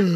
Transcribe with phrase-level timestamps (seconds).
[0.00, 0.06] Ja,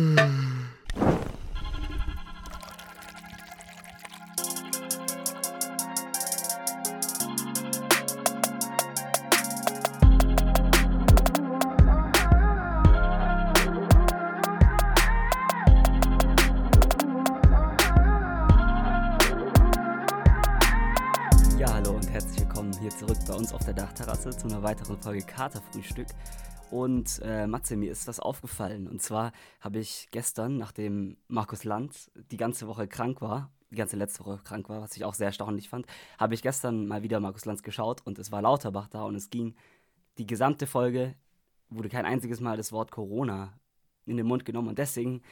[21.75, 25.27] hallo und herzlich willkommen hier zurück bei uns auf der Dachterrasse zu einer weiteren Folge
[25.27, 26.07] Katerfrühstück.
[26.75, 28.88] Und äh, Matze, mir ist was aufgefallen.
[28.88, 29.30] Und zwar
[29.61, 34.41] habe ich gestern, nachdem Markus Lanz die ganze Woche krank war, die ganze letzte Woche
[34.42, 35.87] krank war, was ich auch sehr erstaunlich fand,
[36.19, 39.30] habe ich gestern mal wieder Markus Lanz geschaut und es war Lauterbach da und es
[39.30, 39.55] ging
[40.19, 41.14] die gesamte Folge,
[41.70, 43.56] wurde kein einziges Mal das Wort Corona
[44.05, 44.66] in den Mund genommen.
[44.66, 45.22] Und deswegen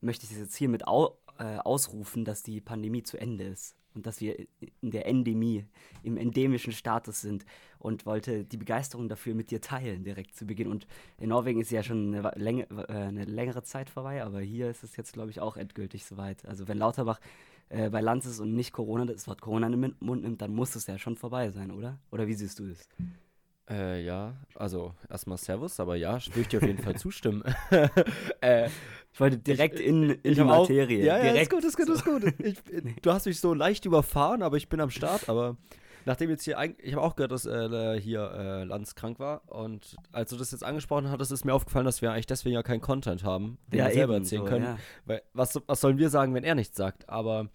[0.00, 4.06] möchte ich das jetzt hiermit au äh, ausrufen, dass die Pandemie zu Ende ist und
[4.06, 4.38] dass wir
[4.80, 5.64] in der Endemie,
[6.02, 7.44] im endemischen Status sind
[7.78, 10.68] und wollte die Begeisterung dafür mit dir teilen, direkt zu Beginn.
[10.68, 10.86] Und
[11.18, 14.84] in Norwegen ist ja schon eine, Länge, äh, eine längere Zeit vorbei, aber hier ist
[14.84, 16.44] es jetzt, glaube ich, auch endgültig soweit.
[16.46, 17.20] Also wenn Lauterbach
[17.68, 20.54] äh, bei Lanz ist und nicht Corona, das Wort Corona in den Mund nimmt, dann
[20.54, 21.98] muss es ja schon vorbei sein, oder?
[22.10, 22.88] Oder wie siehst du das?
[23.72, 27.42] Äh, ja, also erstmal Servus, aber ja, würde ich dir auf jeden Fall zustimmen.
[28.42, 28.66] äh,
[29.14, 31.04] Ich wollte direkt ich, in, in die hab auch- Materie.
[31.04, 32.34] Ja, ja, ist direkt gut, ist gut, ist gut.
[32.38, 32.56] Ich,
[33.02, 35.28] Du hast mich so leicht überfahren, aber ich bin am Start.
[35.28, 35.56] Aber
[36.04, 39.42] nachdem jetzt hier, eigentlich, ich habe auch gehört, dass äh, hier äh, Lanz krank war.
[39.50, 42.62] Und als du das jetzt angesprochen hattest, ist mir aufgefallen, dass wir eigentlich deswegen ja
[42.62, 44.64] keinen Content haben, den ja, wir selber erzählen so, können.
[44.64, 44.78] Ja.
[45.06, 47.08] Weil, was, was sollen wir sagen, wenn er nichts sagt?
[47.08, 47.48] Aber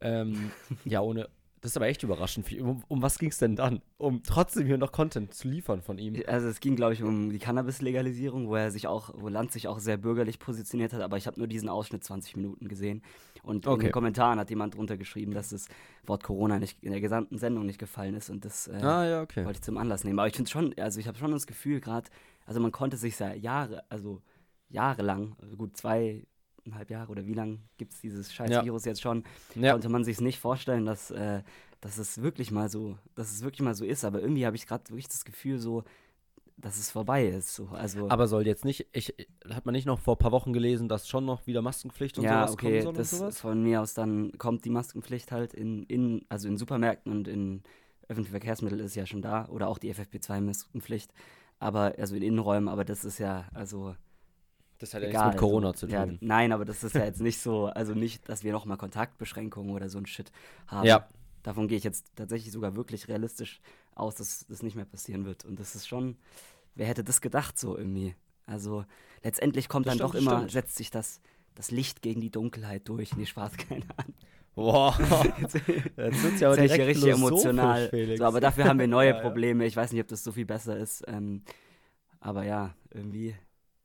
[0.00, 0.50] ähm,
[0.84, 1.28] ja, ohne.
[1.60, 2.52] Das ist aber echt überraschend.
[2.60, 3.82] Um, um was ging es denn dann?
[3.96, 6.14] Um trotzdem hier noch Content zu liefern von ihm.
[6.26, 9.66] Also es ging, glaube ich, um die Cannabis-Legalisierung, wo er sich auch, wo Land sich
[9.68, 13.02] auch sehr bürgerlich positioniert hat, aber ich habe nur diesen Ausschnitt 20 Minuten gesehen.
[13.42, 13.82] Und in Okay.
[13.86, 15.66] den Kommentaren hat jemand drunter geschrieben, dass das
[16.06, 19.22] Wort Corona nicht in der gesamten Sendung nicht gefallen ist und das äh, Ah, ja,
[19.22, 19.44] okay.
[19.44, 20.18] wollte ich zum Anlass nehmen.
[20.18, 22.08] Aber ich finde schon, also ich habe schon das Gefühl, gerade,
[22.46, 24.22] also man konnte sich ja Jahre, also
[24.68, 25.76] jahrelang, also gut
[26.68, 28.64] zweieinhalb Jahre oder wie lang gibt es dieses scheiß Ja.
[28.64, 29.24] Virus jetzt schon,
[29.54, 29.72] Ja.
[29.72, 31.42] konnte man sich nicht vorstellen, dass, äh,
[31.80, 34.04] dass es wirklich mal so, dass es wirklich mal so ist.
[34.04, 35.84] Aber irgendwie habe ich gerade wirklich das Gefühl so,
[36.56, 37.54] dass es vorbei ist.
[37.54, 37.68] So.
[37.68, 39.14] Also Aber soll jetzt nicht, ich,
[39.48, 42.24] hat man nicht noch vor ein paar Wochen gelesen, dass schon noch wieder Maskenpflicht und
[42.24, 43.40] ja, sowas okay, kommen soll das und sowas?
[43.40, 47.62] von mir aus dann kommt die Maskenpflicht halt in, in also in Supermärkten und in
[48.08, 51.12] öffentlichen Verkehrsmitteln ist ja schon da oder auch die FFP2-Maskenpflicht.
[51.60, 53.94] Aber also in Innenräumen, aber das ist ja also
[54.78, 56.18] Das hat ja nichts mit Corona also, zu ja, tun.
[56.20, 59.88] nein, aber das ist ja jetzt nicht so, also nicht, dass wir nochmal Kontaktbeschränkungen oder
[59.88, 60.30] so ein Shit
[60.68, 60.86] haben.
[60.86, 61.08] Ja.
[61.42, 63.60] Davon gehe ich jetzt tatsächlich sogar wirklich realistisch
[63.94, 65.44] aus, dass das nicht mehr passieren wird.
[65.44, 66.16] Und das ist schon,
[66.74, 68.14] wer hätte das gedacht so irgendwie?
[68.46, 68.84] Also
[69.22, 70.52] letztendlich kommt Das dann stimmt, doch immer, stimmt.
[70.52, 71.20] setzt sich das,
[71.54, 73.16] das Licht gegen die Dunkelheit durch.
[73.16, 74.14] Nee, Spaß, keine Ahnung.
[74.54, 74.96] Boah,
[75.40, 77.90] jetzt wird's ja aber direkt richtig emotional.
[78.16, 79.20] So, aber dafür haben wir neue Ja, ja.
[79.22, 79.64] Probleme.
[79.66, 81.04] Ich weiß nicht, ob das so viel besser ist.
[81.06, 81.42] Ähm,
[82.20, 83.36] aber ja, irgendwie,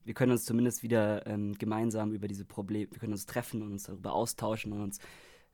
[0.06, 3.72] wir können uns zumindest wieder ähm, gemeinsam über diese Probleme, wir können uns treffen und
[3.72, 5.00] uns darüber austauschen und uns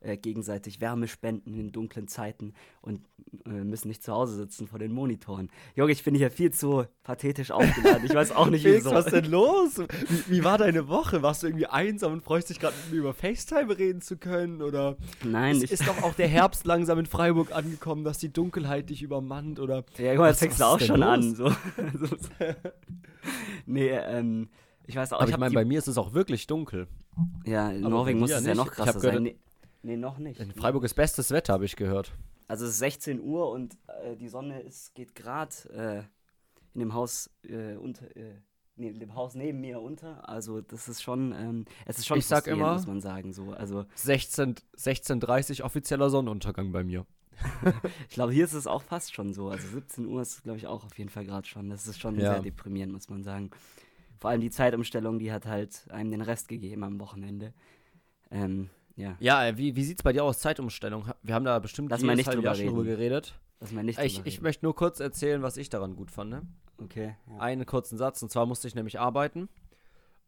[0.01, 3.01] äh, gegenseitig Wärme spenden in dunklen Zeiten und
[3.45, 5.49] äh, müssen nicht zu Hause sitzen vor den Monitoren.
[5.75, 8.05] Junge, ich bin hier viel zu pathetisch aufgeladen.
[8.05, 8.95] Ich weiß auch nicht, Felix, wieso.
[8.95, 9.77] was denn los?
[9.77, 11.21] Wie, wie war deine Woche?
[11.21, 14.61] Warst du irgendwie einsam und freust dich gerade mit mir über FaceTime reden zu können?
[14.61, 18.31] Oder Nein, es ich, ist doch auch der Herbst langsam in Freiburg angekommen, dass die
[18.31, 19.59] Dunkelheit dich übermannt?
[19.59, 21.09] Oder Ja, guck mal, jetzt Was- fängst du auch ist schon los?
[21.09, 21.35] an.
[21.35, 21.51] So.
[23.65, 24.49] nee, ähm,
[24.85, 26.87] ich weiß auch, aber ich ich meine, bei mir ist es auch wirklich dunkel.
[27.45, 28.57] Ja, in Aber Norwegen muss es ja nicht.
[28.57, 29.31] noch krasser sein.
[29.81, 30.39] Nee, noch nicht.
[30.39, 32.13] In Freiburg ist bestes Wetter, habe ich gehört.
[32.47, 36.03] Also es ist 16 Uhr und äh, die Sonne ist, geht gerade äh,
[36.73, 38.35] in dem Haus äh, unter, äh,
[38.75, 40.27] nee, dem Haus neben mir unter.
[40.27, 43.31] Also das ist schon, ähm, es ist schon Ich sag immer- muss man sagen.
[43.33, 43.51] So.
[43.51, 47.05] Also 16 16.30 offizieller Sonnenuntergang bei mir.
[48.09, 49.47] ich glaube, hier ist es auch fast schon so.
[49.49, 51.69] Also 17 Uhr ist, glaube ich, auch auf jeden Fall gerade schon.
[51.69, 52.33] Das ist schon Ja.
[52.33, 53.51] sehr deprimierend, muss man sagen.
[54.17, 57.53] Vor allem die Zeitumstellung, die hat halt einem den Rest gegeben am Wochenende.
[58.31, 61.05] Ähm, ja, Ja, wie, wie sieht es bei dir aus, Zeitumstellung?
[61.23, 62.89] Wir haben da bestimmt Lass mal nicht drüber schon drüber reden.
[62.97, 63.39] geredet.
[63.59, 64.43] lass mal nicht Ich, drüber ich reden.
[64.43, 66.29] möchte nur kurz erzählen, was ich daran gut fand.
[66.29, 66.41] Ne?
[66.77, 67.15] Okay.
[67.29, 67.37] Ja.
[67.39, 69.49] Einen kurzen Satz, und zwar musste ich nämlich arbeiten.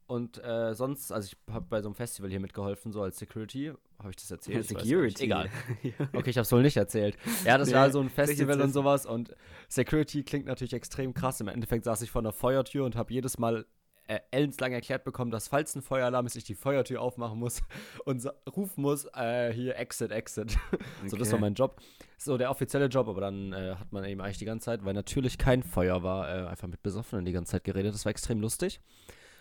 [0.08, 3.72] Und äh, sonst, also ich habe bei so einem Festival hier mitgeholfen, so als Security.
[4.00, 4.66] Habe ich das erzählt?
[4.68, 5.24] Security.
[5.24, 5.50] Egal.
[6.14, 7.16] Okay, ich habe es wohl nicht erzählt.
[7.46, 9.34] Ja, das Nee, war so ein Festival und sowas und
[9.70, 11.40] Security klingt natürlich extrem krass.
[11.40, 13.66] Im Endeffekt saß ich vor einer Feuertür und habe jedes Mal
[14.12, 17.62] äh, ellenslang erklärt bekommen, dass falls ein Feueralarm ist, ich die Feuertür aufmachen muss
[18.06, 20.58] und sa- rufen muss, äh, hier Exit, Exit.
[21.08, 21.42] So, das war Okay.
[21.42, 21.80] mein Job.
[22.18, 24.94] So der offizielle Job, aber dann äh, hat man eben eigentlich die ganze Zeit, weil
[24.94, 27.94] natürlich kein Feuer war, äh, einfach mit Besoffenen die ganze Zeit geredet.
[27.94, 28.80] Das war extrem lustig.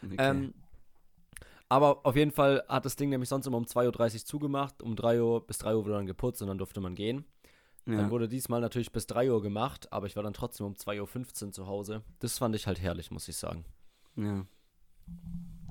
[0.05, 0.15] Okay.
[0.19, 0.55] Ähm,
[1.69, 4.83] aber auf jeden Fall hat das Ding nämlich sonst immer um 2.30 Uhr zugemacht.
[4.83, 7.25] Um 3 Uhr bis 3 Uhr wurde dann geputzt und dann durfte man gehen.
[7.87, 7.97] ja.
[7.97, 11.47] Dann wurde diesmal natürlich bis 3 Uhr gemacht, aber ich war dann trotzdem um 2.15
[11.47, 12.03] Uhr zu Hause.
[12.19, 13.65] Das fand ich halt herrlich, muss ich sagen.
[14.17, 14.45] ja.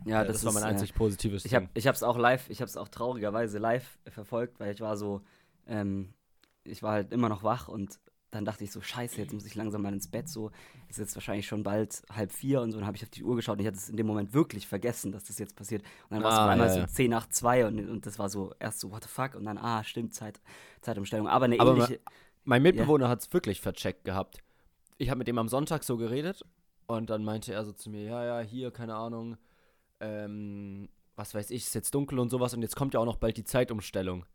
[0.05, 2.61] Ja, das, das, war mein ist, äh, einzig positives Ich habe hab's auch live, ich
[2.61, 5.21] habe es auch traurigerweise live verfolgt, weil ich war so,
[5.67, 6.13] ähm,
[6.63, 7.99] ich war halt immer noch wach und
[8.31, 10.51] dann dachte ich so, scheiße, jetzt muss ich langsam mal ins Bett, so,
[10.87, 13.23] es ist jetzt wahrscheinlich schon bald halb vier und so, dann habe ich auf die
[13.23, 15.81] Uhr geschaut und ich hatte es in dem Moment wirklich vergessen, dass das jetzt passiert.
[16.09, 16.87] Und dann war es Ah, auf einmal ja, so ja.
[16.87, 19.57] zehn nach zwei und, und das war so erst so, what the fuck, und dann,
[19.57, 20.39] ah, stimmt, Zeit,
[20.81, 21.27] Zeitumstellung.
[21.27, 21.99] Aber eine Aber ähnliche,
[22.43, 24.43] Mein Mitbewohner hat es wirklich vercheckt gehabt.
[24.97, 26.45] Ich habe mit dem am Sonntag so geredet
[26.89, 29.37] und dann meinte er so zu mir, ja, ja, hier, keine Ahnung,
[29.99, 33.17] ähm, was weiß ich, ist jetzt dunkel und sowas und jetzt kommt ja auch noch
[33.17, 34.25] bald die Zeitumstellung.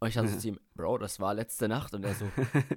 [0.00, 2.26] Und ich dachte so zu ihm, Bro, das war letzte Nacht und er so,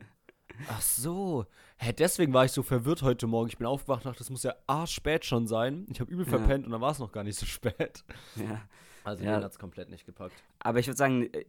[0.70, 1.46] ach so,
[1.78, 3.50] hä, deswegen war ich so verwirrt heute Morgen.
[3.50, 5.86] Ich bin aufgewacht und dachte, das muss ja arschspät schon sein.
[5.92, 6.30] Ich habe übel Ja.
[6.38, 8.06] verpennt und dann war es noch gar nicht so spät.
[8.36, 8.62] ja.
[9.04, 9.36] Also Ja.
[9.38, 10.42] den hat es komplett nicht gepackt.
[10.60, 11.46] Aber ich würde sagen, äh,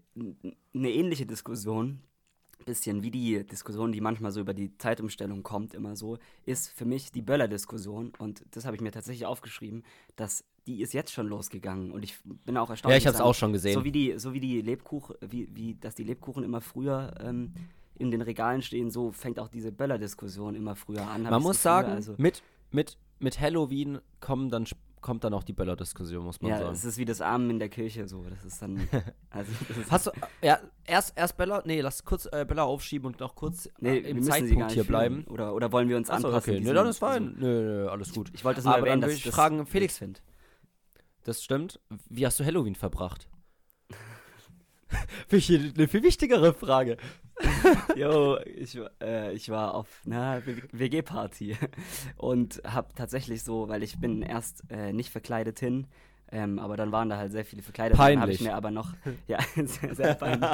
[0.74, 2.00] eine ähnliche Diskussion,
[2.64, 6.84] bisschen wie die Diskussion, die manchmal so über die Zeitumstellung kommt, immer so, ist für
[6.84, 8.12] mich die Böller-Diskussion.
[8.18, 9.84] Und das habe ich mir tatsächlich aufgeschrieben,
[10.16, 11.90] dass die ist jetzt schon losgegangen.
[11.90, 12.92] Und ich bin auch erstaunt.
[12.92, 13.74] Ja, ich habe es auch schon gesehen.
[13.74, 17.54] So wie die, so wie die Lebkuchen, wie, wie, dass die Lebkuchen immer früher ähm,
[17.98, 21.22] in den Regalen stehen, so fängt auch diese Böller-Diskussion immer früher an.
[21.22, 24.66] Man muss sagen, also, mit, mit, mit Halloween kommen dann,
[25.00, 26.72] kommt dann auch die Böller-Diskussion, muss man ja, sagen.
[26.72, 28.24] es ist wie das Amen in der Kirche, so.
[28.28, 28.88] Das ist dann.
[29.30, 30.10] Also, ist, Hast du,
[30.42, 34.10] ja, erst, erst Bella, nee, lass kurz äh, Bella aufschieben und noch kurz Nee, äh,
[34.10, 35.24] im Zeitpunkt hier bleiben.
[35.28, 36.54] Oder, oder wollen wir uns Achso, anpassen?
[36.54, 37.34] okay, nee, dann ist also, fein.
[37.38, 38.30] nö, nö, alles gut.
[38.34, 40.20] Ich wollte es nur Aber erwähnen, dass ich das fragen, Felix- finde.
[41.24, 41.78] Das stimmt.
[42.08, 43.28] Wie hast du Halloween verbracht?
[45.30, 46.96] Ich hier eine viel wichtigere Frage.
[47.96, 50.42] Jo, ich, war- äh, ich war auf einer
[50.72, 51.56] WG-Party
[52.16, 55.86] und habe tatsächlich so, weil ich bin erst äh, nicht verkleidet hin,
[56.32, 57.98] ähm, aber dann waren da halt sehr viele verkleidet.
[57.98, 58.40] Dann habe ich Peinlich.
[58.40, 58.92] mir aber noch,
[59.28, 60.48] ja, sehr, sehr peinlich.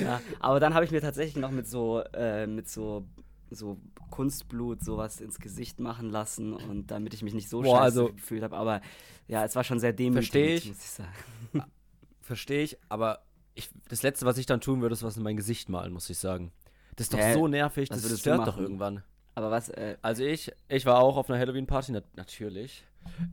[0.00, 3.06] ja, aber dann habe ich mir tatsächlich noch mit so, äh, mit so,
[3.50, 3.78] so
[4.10, 8.12] Kunstblut sowas ins Gesicht machen lassen und damit ich mich nicht so Boah, scheiße also-
[8.12, 8.56] gefühlt habe.
[8.56, 8.80] Aber
[9.28, 11.62] ja, es war schon sehr demütigend, muss ich sagen.
[12.28, 13.20] Verstehe ich, aber
[13.54, 16.10] ich, das Letzte, was ich dann tun würde, ist was in mein Gesicht malen, muss
[16.10, 16.52] ich sagen.
[16.94, 17.32] Das ist doch Hä?
[17.32, 19.02] so nervig, das stört doch irgendwann.
[19.34, 22.84] Aber was, äh, Also ich, ich war auch auf einer Halloween-Party, nat natürlich.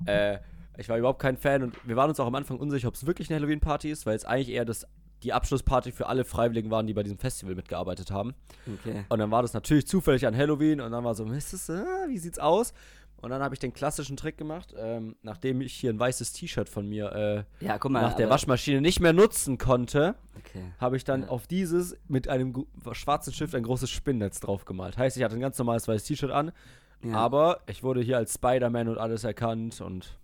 [0.06, 0.38] Äh,
[0.78, 3.06] ich war überhaupt kein Fan und wir waren uns auch am Anfang unsicher, ob es
[3.06, 4.88] wirklich eine Halloween-Party ist, weil es eigentlich eher das,
[5.24, 8.34] die Abschlussparty für alle Freiwilligen waren, die bei diesem Festival mitgearbeitet haben.
[8.66, 9.04] okay.
[9.10, 11.84] Und dann war das natürlich zufällig an Halloween und dann war so, ist das, äh,
[12.08, 12.74] wie sieht's aus?
[13.22, 16.70] Und dann habe ich den klassischen Trick gemacht, ähm, nachdem ich hier ein weißes T-Shirt
[16.70, 18.02] von mir äh, Ja, mal.
[18.02, 20.62] nach der Waschmaschine nicht mehr nutzen konnte, Okay.
[20.80, 21.28] habe ich dann Ja.
[21.30, 24.98] auf dieses mit einem schwarzen Stift ein großes Spinnnetz drauf gemalt.
[24.98, 26.52] Heißt, ich hatte ein ganz normales weißes T-Shirt an,
[27.04, 27.14] Ja.
[27.16, 30.20] aber ich wurde hier als Spider-Man und alles erkannt und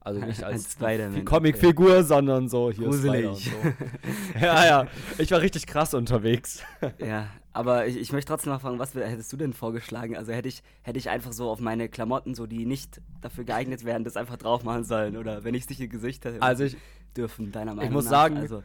[0.00, 3.50] also nicht als, Als Comicfigur, sondern so hier Gruselig.
[3.50, 3.50] So.
[4.40, 4.86] ja, ja,
[5.18, 6.62] ich war richtig krass unterwegs.
[6.98, 10.16] Ja, aber ich, ich möchte trotzdem noch fragen, was hättest du denn vorgeschlagen?
[10.16, 13.84] Also hätte ich, hätte ich einfach so auf meine Klamotten, so die nicht dafür geeignet
[13.84, 15.16] wären, das einfach drauf machen sollen?
[15.16, 16.76] Oder wenn ich nicht im Gesicht hätte Also ich,
[17.16, 18.10] dürfen, deiner Meinung muss nach?
[18.10, 18.62] sagen, also,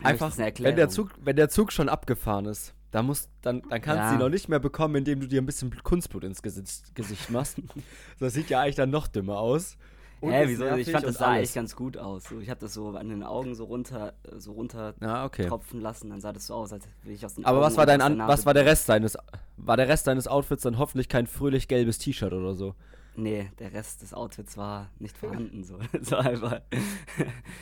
[0.00, 0.88] ich einfach, wenn der.
[0.88, 4.08] Zug, wenn der Zug schon abgefahren ist, dann, musst, dann, dann kannst Ja.
[4.08, 7.30] du ihn noch nicht mehr bekommen, indem du dir ein bisschen Kunstblut ins Gesicht, Gesicht
[7.30, 7.58] machst.
[8.18, 9.76] das sieht ja eigentlich dann noch dümmer aus.
[10.22, 10.64] Und Hä, wieso?
[10.76, 11.36] Ich fand das sah alles.
[11.38, 12.24] eigentlich ganz gut aus.
[12.24, 15.46] So, ich habe das so an den Augen so runter, so runter Ja, okay.
[15.48, 17.76] tropfen lassen, dann sah das so aus, als will ich aus den Aber Augen was
[17.76, 18.64] war dein An was war der.
[18.64, 19.18] Rest deines
[19.56, 22.74] war der Rest deines Outfits dann hoffentlich kein fröhlich gelbes T-Shirt oder so?
[23.16, 25.64] Nee, der Rest des Outfits war nicht vorhanden.
[25.64, 25.78] So.
[26.10, 26.60] War einfach.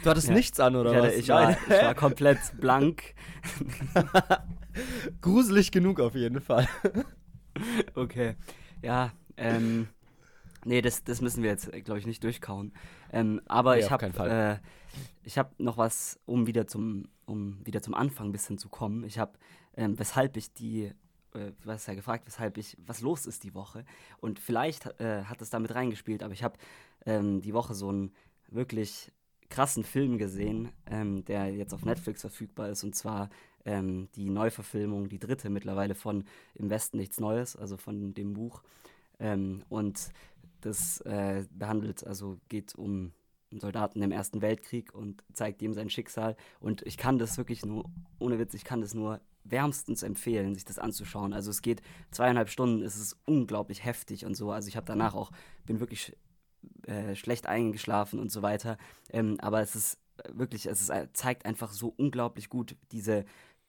[0.05, 0.35] Du hattest Ja.
[0.35, 1.17] nichts an oder ich, hatte, was?
[1.17, 3.15] ich, war, ich war komplett blank.
[5.21, 6.69] gruselig genug auf jeden Fall.
[7.97, 8.37] Okay.
[8.81, 9.89] Ja, ähm.
[10.65, 12.73] Nee, das, das müssen wir jetzt, glaube ich, nicht durchkauen.
[13.13, 14.59] Ähm, aber Nee, ich habe äh,
[15.23, 19.05] ich habe noch was, um wieder zum, um wieder zum Anfang ein bisschen zu kommen.
[19.05, 19.33] Ich habe,
[19.77, 20.93] ähm, weshalb ich die,
[21.35, 23.85] äh, du hast ja gefragt, weshalb ich, was los ist die Woche.
[24.19, 26.59] Und vielleicht äh, hat es damit reingespielt, aber ich habe
[27.07, 28.13] ähm, die Woche so einen
[28.49, 29.13] wirklich
[29.49, 33.31] krassen Film gesehen, ähm, der jetzt auf Netflix verfügbar ist, und zwar
[33.65, 36.25] ähm, die Neuverfilmung, die dritte mittlerweile von
[36.55, 38.63] Im Westen nichts Neues, also von dem Buch.
[39.19, 40.11] Ähm, und
[40.61, 43.13] das äh, behandelt, also geht um
[43.59, 46.37] Soldaten im Ersten Weltkrieg und zeigt ihm sein Schicksal.
[46.61, 50.65] Und ich kann das wirklich nur, ohne Witz, ich kann das nur wärmstens empfehlen, sich
[50.65, 51.33] das anzuschauen.
[51.33, 54.53] Also es geht zweieinhalb Stunden, es ist unglaublich heftig und so.
[54.53, 55.33] Also ich habe danach auch,
[55.67, 56.17] bin wirklich
[56.87, 58.77] äh, schlecht eingeschlafen und so weiter.
[59.11, 59.99] Ähm, aber es ist
[60.29, 63.25] wirklich, es ist, zeigt einfach so unglaublich gut diese,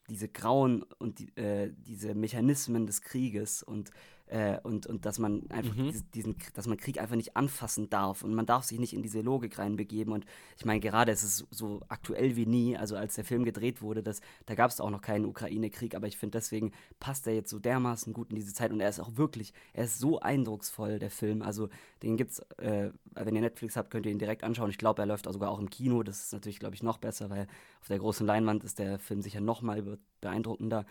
[0.08, 3.90] diese Grauen und die, äh, diese Mechanismen des Krieges und
[4.32, 5.90] Äh, und, und dass man einfach Mhm.
[5.90, 9.02] dies- diesen, dass man Krieg einfach nicht anfassen darf und man darf sich nicht in
[9.02, 10.10] diese Logik reinbegeben.
[10.10, 10.24] Und
[10.56, 14.02] ich meine, gerade ist es so aktuell wie nie, also als der Film gedreht wurde,
[14.02, 17.50] das, da gab es auch noch keinen Ukraine-Krieg, aber ich finde, deswegen passt er jetzt
[17.50, 20.98] so dermaßen gut in diese Zeit und er ist auch wirklich, er ist so eindrucksvoll,
[20.98, 21.42] der Film.
[21.42, 21.68] Also
[22.02, 24.70] den gibt's, äh, wenn ihr Netflix habt, könnt ihr ihn direkt anschauen.
[24.70, 26.02] Ich glaube, er läuft auch sogar auch im Kino.
[26.02, 27.48] Das ist natürlich, glaube ich, noch besser, weil
[27.82, 30.86] auf der großen Leinwand ist der Film sicher noch mal be- beeindruckender.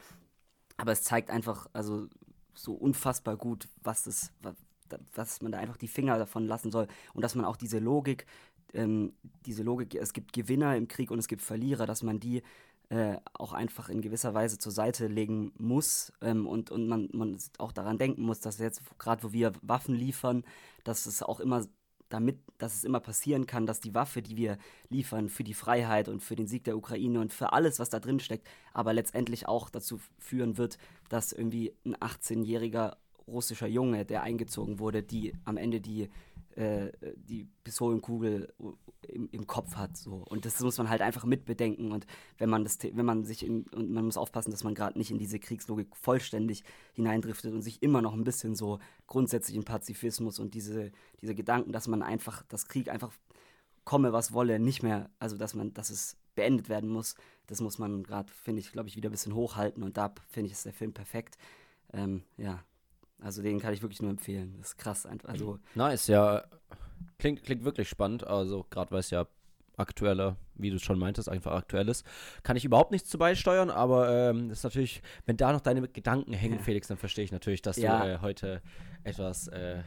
[0.78, 2.08] Aber es zeigt einfach, also
[2.54, 4.56] so unfassbar gut, was das, wa-
[4.90, 6.88] da- was man da einfach die Finger davon lassen soll.
[7.14, 8.26] Und dass man auch diese Logik,
[8.74, 9.14] ähm,
[9.46, 12.42] diese Logik, es gibt Gewinner im Krieg und es gibt Verlierer, dass man die
[12.90, 17.38] äh, auch einfach in gewisser Weise zur Seite legen muss ähm, und, und man, man
[17.58, 20.44] auch daran denken muss, dass jetzt gerade wo wir Waffen liefern,
[20.84, 21.66] dass es auch immer
[22.14, 24.58] damit, dass es immer passieren kann, dass die Waffe, die wir
[24.90, 28.00] liefern für die Freiheit und für den Sieg der Ukraine und für alles, was da
[28.00, 30.78] drin steckt, aber letztendlich auch dazu führen wird,
[31.10, 32.96] dass irgendwie ein 18-jähriger
[33.28, 36.10] russischer Junge, der eingezogen wurde, die am Ende die,
[36.58, 38.54] äh, die Pistolenkugel
[39.08, 39.98] im, im Kopf hat.
[39.98, 40.26] So.
[40.30, 41.92] Und das muss man halt einfach mitbedenken.
[41.92, 42.06] Und
[42.38, 45.12] wenn man das, wenn man sich in, und man muss aufpassen, dass man gerade nicht
[45.12, 50.40] in diese Kriegslogik vollständig hineindriftet und sich immer noch ein bisschen so grundsätzlich in Pazifismus
[50.40, 50.92] und diese,
[51.22, 53.12] diese Gedanken, dass man einfach, dass Krieg einfach
[53.84, 57.16] komme, was wolle, nicht mehr, also dass man, dass es beendet werden muss,
[57.48, 60.48] das muss man gerade, finde ich, glaube ich, wieder ein bisschen hochhalten und da finde
[60.48, 61.38] ich, ist der Film perfekt.
[61.94, 62.64] Ähm, ja,
[63.22, 64.56] also den kann ich wirklich nur empfehlen.
[64.58, 65.30] Das ist krass einfach.
[65.30, 66.44] Also, Nice, ja.
[67.18, 68.26] Klingt, klingt wirklich spannend.
[68.26, 69.26] Also, gerade weil es ja
[69.78, 72.06] aktueller, wie du es schon meintest, einfach aktuell ist,
[72.44, 75.88] kann ich überhaupt nichts zu beisteuern, aber ähm, das ist natürlich, wenn da noch deine
[75.88, 76.62] Gedanken hängen, Ja.
[76.62, 78.04] Felix, dann verstehe ich natürlich, dass Ja.
[78.04, 78.62] du äh, heute
[79.04, 79.82] etwas, äh,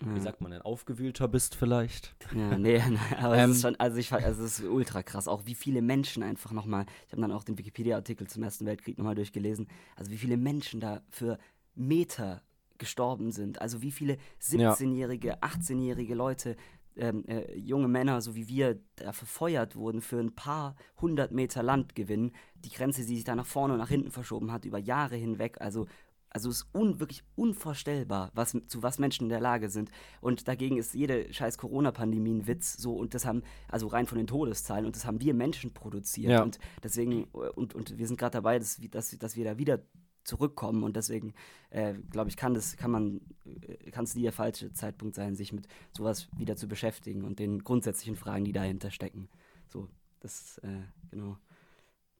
[0.00, 0.20] wie ja.
[0.20, 2.16] sagt man denn, aufgewühlter bist vielleicht.
[2.34, 5.02] Ja, nee, nein, aber Ähm, es ist schon, also ich fand- also es ist ultra
[5.04, 8.66] krass, auch wie viele Menschen einfach nochmal, ich habe dann auch den Wikipedia-Artikel zum Ersten
[8.66, 11.38] Weltkrieg nochmal durchgelesen, also wie viele Menschen da für
[11.76, 12.42] Meter
[12.80, 14.18] gestorben sind, also wie viele
[14.50, 14.72] Ja.
[14.72, 16.56] 17-jährige, 18-jährige Leute,
[16.96, 21.62] ähm, äh, junge Männer, so wie wir, da verfeuert wurden für ein paar hundert Meter
[21.62, 25.14] Landgewinn, die Grenze, die sich da nach vorne und nach hinten verschoben hat, über Jahre
[25.14, 25.86] hinweg, also
[26.32, 29.90] also es ist un, wirklich unvorstellbar, was, zu was Menschen in der Lage sind.
[30.20, 32.76] Und dagegen ist jede scheiß Corona-Pandemie ein Witz.
[32.76, 36.30] So, und das haben, also rein von den Todeszahlen, und das haben wir Menschen produziert.
[36.30, 36.42] Ja.
[36.42, 39.80] Und deswegen, und, und wir sind gerade dabei, dass, dass, dass wir da wieder
[40.24, 40.82] zurückkommen.
[40.82, 41.34] Und deswegen,
[41.70, 45.34] äh, glaube ich, kann das, kann man, äh, kann es nie der falsche Zeitpunkt sein,
[45.34, 49.28] sich mit sowas wieder zu beschäftigen und den grundsätzlichen Fragen, die dahinter stecken.
[49.68, 49.88] So,
[50.20, 50.68] das, äh,
[51.10, 51.36] genau,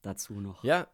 [0.03, 0.65] dazu noch.
[0.65, 0.87] Ja,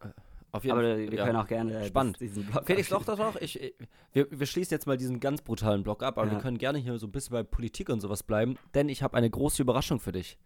[0.51, 0.97] auf jeden Aber Fall.
[1.11, 1.25] wir ja.
[1.25, 2.19] können auch gerne äh, das- Spannend.
[2.19, 3.23] diesen Blog Felix, doch, abschließen.
[3.23, 3.41] doch, doch.
[3.41, 3.73] Ich, ich,
[4.13, 6.33] wir, wir schließen jetzt mal diesen ganz brutalen Block ab, aber Ja.
[6.33, 9.15] wir können gerne hier so ein bisschen bei Politik und sowas bleiben, denn ich habe
[9.17, 10.37] eine große Überraschung für dich.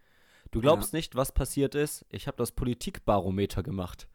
[0.52, 2.06] Du glaubst nicht, was passiert ist.
[2.10, 4.10] Ich habe das Politikbarometer gemacht.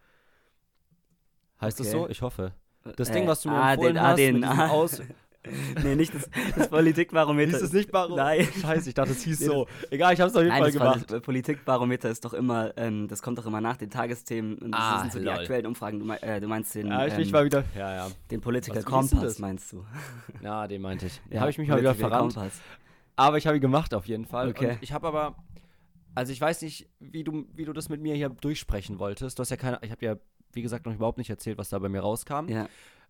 [1.61, 1.97] Heißt das Okay.
[1.99, 2.09] so?
[2.09, 2.53] Ich hoffe.
[2.97, 4.69] Das Äh, Ding, was du mir ah, empfohlen den, ah, hast, den, mit diesem ah.
[4.69, 5.03] Aus
[5.85, 7.53] nee, nicht das, das Politikbarometer.
[7.53, 8.25] hieß es nicht Barometer?
[8.25, 8.49] Nein.
[8.61, 9.69] Scheiße, ich dachte, es hieß Nee, so.
[9.91, 11.11] Egal, ich habe es auf jeden Nein, Fall das, gemacht.
[11.13, 14.59] das Politikbarometer ist doch immer, ähm, das kommt doch immer nach den Tagesthemen.
[14.59, 15.35] Und das Ah, sind so die lol.
[15.35, 16.01] aktuellen Umfragen.
[16.01, 17.63] Du, äh, du meinst den, Ja, ich, ich ähm, war wieder.
[17.77, 18.11] Ja, ja.
[18.33, 18.83] den Political
[19.23, 19.39] das?
[19.39, 19.85] meinst du?
[20.43, 21.21] Ja, den meinte ich.
[21.31, 22.35] Ja, habe ich mich mal wieder verrannt.
[22.35, 22.61] Compass.
[23.15, 24.49] Aber ich habe ihn gemacht auf jeden Fall.
[24.49, 24.71] Okay.
[24.73, 25.37] Und ich habe aber,
[26.17, 29.39] also ich weiß nicht, wie du, wie du das mit mir hier durchsprechen wolltest.
[29.39, 30.17] Du hast ja keine, ich habe ja,
[30.57, 32.49] wie gesagt, noch überhaupt nicht erzählt, was da bei mir rauskam.
[32.49, 32.69] Ja.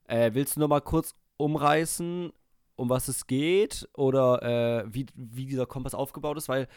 [0.09, 2.33] Äh, willst du noch mal kurz umreißen,
[2.77, 6.49] um was es geht oder äh, wie, wie dieser Kompass aufgebaut ist?
[6.49, 6.69] Weil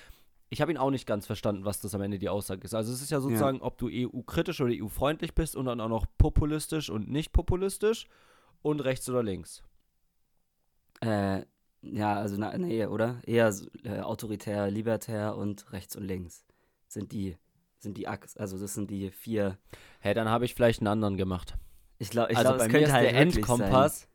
[0.49, 2.73] ich habe ihn auch nicht ganz verstanden, was das am Ende die Aussage ist.
[2.73, 6.05] Also es ist ja sozusagen, ob du EU-kritisch oder EU-freundlich bist und dann auch noch
[6.17, 8.07] populistisch und nicht populistisch
[8.61, 9.63] und rechts oder links.
[11.01, 11.43] Äh,
[11.81, 13.21] ja, also na, nee, oder?
[13.25, 16.45] Eher äh, autoritär, libertär und rechts und links
[16.87, 17.37] sind die,
[17.79, 19.57] sind die Achs, also das sind die vier.
[20.01, 21.55] Hä, dann habe ich vielleicht einen anderen gemacht.
[21.97, 24.07] Ich glaube, ich also glaub, bei mir ist halt der Endkompass.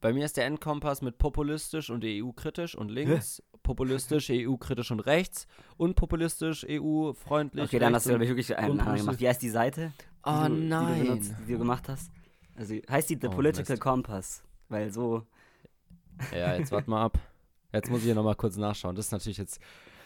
[0.00, 5.46] Bei mir ist der Endkompass mit populistisch und EU-kritisch und links, populistisch, EU-kritisch und rechts
[5.76, 7.64] und populistisch, EU-freundlich.
[7.64, 9.20] Okay, dann hast du, glaube ich, wirklich einen anderen gemacht.
[9.20, 9.92] Wie heißt die Seite?
[10.26, 10.98] die Oh du, Die du, nein.
[11.04, 12.10] benutzt, die du gemacht hast?
[12.56, 13.82] Also heißt die The Oh, Political Mist.
[13.82, 15.24] Compass, weil so
[16.32, 17.18] Ja, jetzt warte mal ab.
[17.72, 18.94] Jetzt muss ich hier nochmal kurz nachschauen.
[18.96, 19.60] Das ist natürlich jetzt.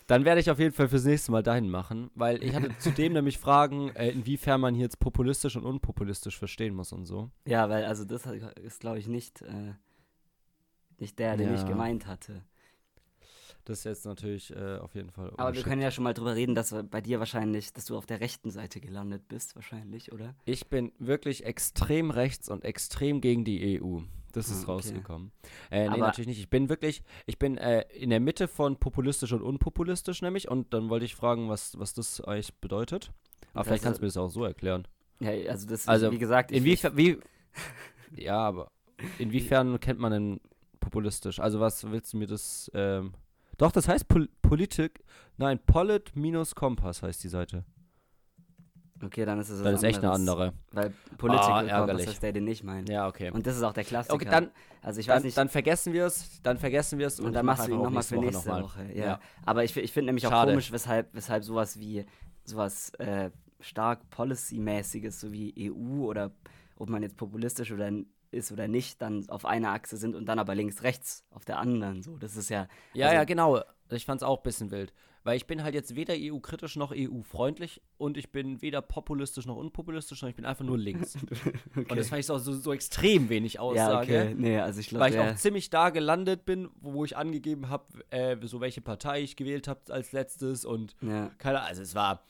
[0.06, 3.12] Dann werde ich auf jeden Fall fürs nächste Mal dahin machen, weil ich hatte zudem
[3.12, 7.30] nämlich Fragen, äh, inwiefern man hier jetzt populistisch und unpopulistisch verstehen muss und so.
[7.44, 8.24] Ja, weil also das
[8.62, 9.74] ist, glaube ich, nicht, äh,
[10.98, 11.68] nicht der, den ich Ja.
[11.68, 12.44] gemeint hatte.
[13.64, 15.32] Das ist jetzt natürlich äh, auf jeden Fall.
[15.36, 18.06] Aber wir können ja schon mal drüber reden, dass bei dir wahrscheinlich, dass du auf
[18.06, 20.36] der rechten Seite gelandet bist, wahrscheinlich, oder?
[20.44, 24.02] Ich bin wirklich extrem rechts und extrem gegen die EU.
[24.36, 24.72] Das ist Ah, okay.
[24.72, 25.32] rausgekommen.
[25.70, 26.38] Äh, nee, natürlich nicht.
[26.40, 30.48] Ich bin wirklich, ich bin äh, in der Mitte von populistisch und unpopulistisch nämlich.
[30.50, 33.12] Und dann wollte ich fragen, was, was das eigentlich bedeutet.
[33.54, 34.86] Aber vielleicht ist- kannst du mir das auch so erklären.
[35.20, 37.18] Ja, also das, Also, wie gesagt, ich, Inwiefern, wie.
[38.16, 38.70] Ja, aber.
[39.18, 40.40] inwiefern kennt man denn
[40.80, 41.40] populistisch?
[41.40, 43.14] Also was willst du mir das, ähm,
[43.58, 45.02] doch, das heißt Pol Politik,
[45.38, 47.64] nein, Polit-Kompass heißt die Seite.
[49.02, 50.52] Okay, dann ist es Das ist echt eine andere.
[50.72, 52.06] Weil Political Compass ärgerlich.
[52.06, 52.90] ist der, den ich meine.
[52.90, 53.30] Ja, okay.
[53.30, 54.14] Und das ist auch der Klassiker.
[54.14, 54.50] Okay, dann,
[54.82, 57.44] also ich weiß dann, nicht, dann vergessen wir es, dann vergessen wir es und dann
[57.44, 58.84] ich machst mach du ihn nochmal für nächste noch Woche.
[58.84, 58.96] mal.
[58.96, 59.20] Ja.
[59.44, 60.52] Aber ich, ich finde nämlich auch Schade.
[60.52, 62.06] komisch, weshalb, weshalb sowas wie
[62.44, 66.30] sowas äh, stark Policy-mäßiges, so wie EU oder
[66.78, 67.90] ob man jetzt populistisch oder
[68.30, 71.58] ist oder nicht, dann auf einer Achse sind und dann aber links, rechts auf der
[71.58, 72.02] anderen.
[72.02, 72.68] So, das ist ja.
[72.94, 73.60] Ja, also- ja, genau.
[73.90, 74.92] Ich fand es auch ein bisschen wild.
[75.26, 79.56] Weil ich bin halt jetzt weder EU-kritisch noch EU-freundlich und ich bin weder populistisch noch
[79.56, 81.16] unpopulistisch, sondern ich bin einfach nur links.
[81.74, 84.20] Und das fand ich so, so, extrem wenig ja, Aussage.
[84.20, 84.34] okay.
[84.36, 87.16] Nee, also ich glaube, Weil ich der- auch ziemlich da gelandet bin, wo, wo ich
[87.16, 91.28] angegeben habe, äh, so welche Partei ich gewählt habe als letztes und ja.
[91.38, 92.22] keine also es war,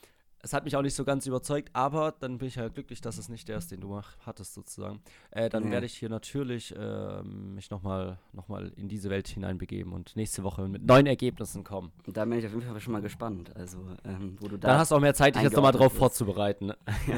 [0.43, 3.19] es hat mich auch nicht so ganz überzeugt, aber dann bin ich ja glücklich, dass
[3.19, 5.01] es nicht der ist, den du mach, hattest sozusagen.
[5.31, 5.71] Äh, dann Ja.
[5.73, 10.45] werde ich hier natürlich ähm, mich nochmal noch mal in diese Welt hineinbegeben und nächste
[10.45, 11.91] Woche mit neuen Ergebnissen kommen.
[12.07, 13.55] Da bin ich auf jeden Fall schon mal gespannt.
[13.57, 14.69] Also, ähm, wo du da.
[14.69, 15.99] Dann hast du auch mehr Zeit, dich jetzt nochmal drauf bist.
[15.99, 16.67] vorzubereiten.
[16.67, 16.77] ne?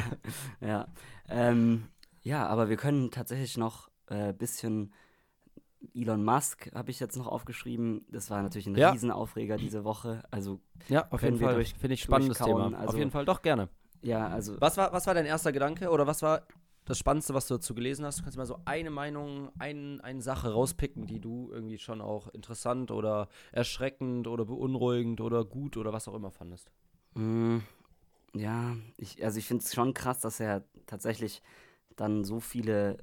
[0.61, 0.87] Ja,
[1.29, 1.89] ähm,
[2.23, 4.93] ja, aber wir können tatsächlich noch ein äh, bisschen
[5.95, 8.05] Elon Musk habe ich jetzt noch aufgeschrieben.
[8.11, 8.91] Das war natürlich ein Ja.
[8.91, 10.23] Riesenaufreger diese Woche.
[10.31, 11.65] Also Ja, auf jeden Fall.
[11.65, 12.67] Finde ich spannendes Thema.
[12.77, 13.69] also- auf jeden Fall, doch gerne.
[14.03, 16.43] ja, also Was war, was war dein erster Gedanke oder was war
[16.85, 18.19] das Spannendste, was du dazu gelesen hast?
[18.19, 22.29] Du kannst mal so eine Meinung, ein, eine Sache rauspicken, die du irgendwie schon auch
[22.29, 26.71] interessant oder erschreckend oder beunruhigend oder gut oder was auch immer fandest.
[27.15, 27.59] Mm,
[28.35, 31.43] ja, ich, also ich finde es schon krass, dass er tatsächlich
[31.97, 32.99] dann so viele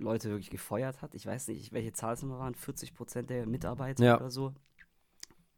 [0.00, 1.14] Leute wirklich gefeuert hat.
[1.14, 4.16] Ich weiß nicht, welche Zahl es immer waren, 40 Prozent der Mitarbeiter Ja.
[4.16, 4.54] oder so.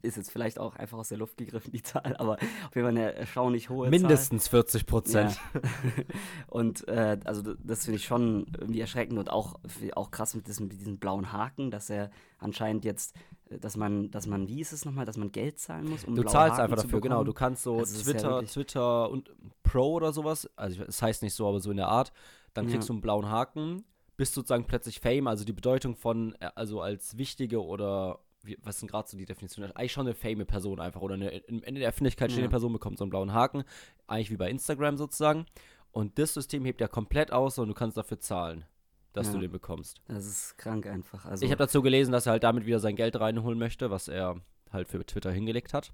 [0.03, 2.97] Ist jetzt vielleicht auch einfach aus der Luft gegriffen, die Zahl, aber auf jeden Fall
[2.97, 3.91] eine erstaunlich hohe Zahl.
[3.91, 5.39] Mindestens 40 Prozent.
[5.53, 5.61] Ja.
[6.47, 9.61] und äh, also das finde ich schon irgendwie erschreckend und auch,
[9.95, 13.15] auch krass mit diesem, mit diesem blauen Haken, dass er anscheinend jetzt,
[13.51, 16.15] äh, dass man, dass man, wie ist es nochmal, dass man Geld zahlen muss, um
[16.15, 17.23] Du zahlst Haken einfach dafür, genau.
[17.23, 19.31] Du kannst so Also ist ja Twitter, Twitter und
[19.63, 22.11] Pro oder sowas, also es heißt nicht so, aber so in der Art,
[22.55, 22.71] dann Ja.
[22.73, 23.85] kriegst du einen blauen Haken,
[24.21, 28.77] bist sozusagen plötzlich Fame, also die Bedeutung von, äh, also als wichtige oder wie, was
[28.77, 29.65] ist denn gerade so die Definition?
[29.73, 32.51] Eigentlich schon eine fame Person einfach oder eine in, in der Öffentlichkeit stehende Ja.
[32.51, 33.65] Person bekommt so einen blauen Haken,
[34.07, 35.47] eigentlich wie bei Instagram sozusagen.
[35.93, 38.65] Und das System hebt ja komplett aus und du kannst dafür zahlen,
[39.13, 39.33] dass Ja.
[39.35, 40.01] du den bekommst.
[40.09, 41.25] Das ist krank einfach.
[41.27, 44.09] Also, Ich habe dazu gelesen, dass er halt damit wieder sein Geld reinholen möchte, was
[44.09, 44.37] er
[44.71, 45.93] halt für Twitter hingelegt hat.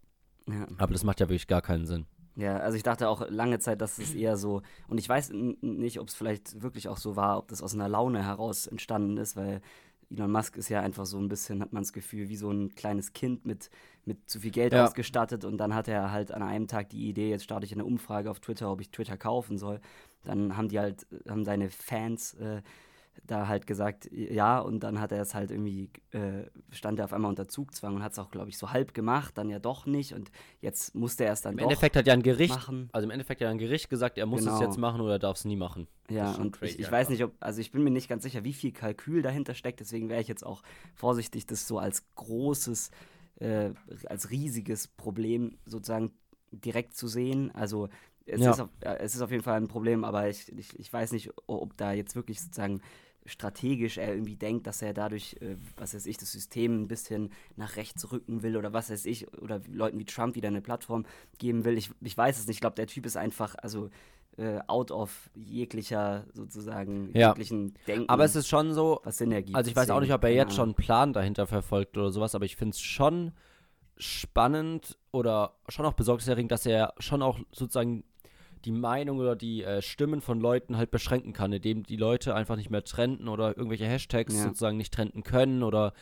[0.48, 0.66] ja.
[0.78, 2.06] Aber das macht ja wirklich gar keinen Sinn.
[2.36, 5.98] Ja, also ich dachte auch lange Zeit, dass es eher so, und ich weiß nicht,
[6.00, 9.36] ob es vielleicht wirklich auch so war, ob das aus einer Laune heraus entstanden ist,
[9.36, 9.62] weil
[10.10, 12.74] Elon Musk ist ja einfach so ein bisschen, hat man das Gefühl, wie so ein
[12.74, 13.70] kleines Kind mit,
[14.04, 14.84] mit zu viel Geld Ja.
[14.84, 17.84] ausgestattet und dann hat er halt an einem Tag die Idee, jetzt starte ich eine
[17.86, 19.80] Umfrage auf Twitter, ob ich Twitter kaufen soll.
[20.22, 22.60] Dann haben die halt, haben seine Fans äh,
[23.24, 27.12] da halt gesagt, ja, und dann hat er es halt irgendwie, äh, stand er auf
[27.12, 29.86] einmal unter Zugzwang und hat es auch, glaube ich, so halb gemacht, dann ja doch
[29.86, 32.88] nicht und jetzt musste er es dann Im doch Endeffekt hat ja ein Gericht, machen.
[32.92, 34.54] also im Endeffekt hat ja ein Gericht gesagt, er muss Genau.
[34.54, 35.86] es jetzt machen oder darf es nie machen.
[36.08, 38.52] Ja, und ich, ich weiß nicht, ob, also ich bin mir nicht ganz sicher, wie
[38.52, 40.62] viel Kalkül dahinter steckt, deswegen wäre ich jetzt auch
[40.94, 42.90] vorsichtig, das so als großes,
[43.40, 43.70] äh,
[44.06, 46.12] als riesiges Problem sozusagen
[46.52, 47.50] direkt zu sehen.
[47.54, 47.88] Also
[48.24, 48.50] es, Ja.
[48.52, 51.12] ist auf, äh, es ist auf jeden Fall ein Problem, aber ich, ich, ich weiß
[51.12, 52.80] nicht, ob da jetzt wirklich sozusagen
[53.26, 57.30] strategisch er irgendwie denkt, dass er dadurch, äh, was weiß ich, das System ein bisschen
[57.56, 61.04] nach rechts rücken will oder was weiß ich, oder Leuten wie Trump wieder eine Plattform
[61.38, 61.76] geben will.
[61.76, 62.56] Ich, ich weiß es nicht.
[62.56, 63.90] Ich glaube, der Typ ist einfach, also
[64.38, 67.28] äh, out of jeglicher sozusagen, Ja.
[67.30, 69.56] jeglichen Denken, Aber es ist schon so, was Sinn ergibt.
[69.56, 72.34] also ich weiß auch nicht, ob er jetzt schon einen Plan dahinter verfolgt oder sowas,
[72.34, 73.32] aber ich finde es schon
[73.96, 78.04] spannend oder schon auch besorgniserregend, dass er schon auch sozusagen
[78.66, 82.56] die Meinung oder die äh, Stimmen von Leuten halt beschränken kann, indem die Leute einfach
[82.56, 84.42] nicht mehr trenden oder irgendwelche Hashtags Ja.
[84.42, 85.92] sozusagen nicht trenden können oder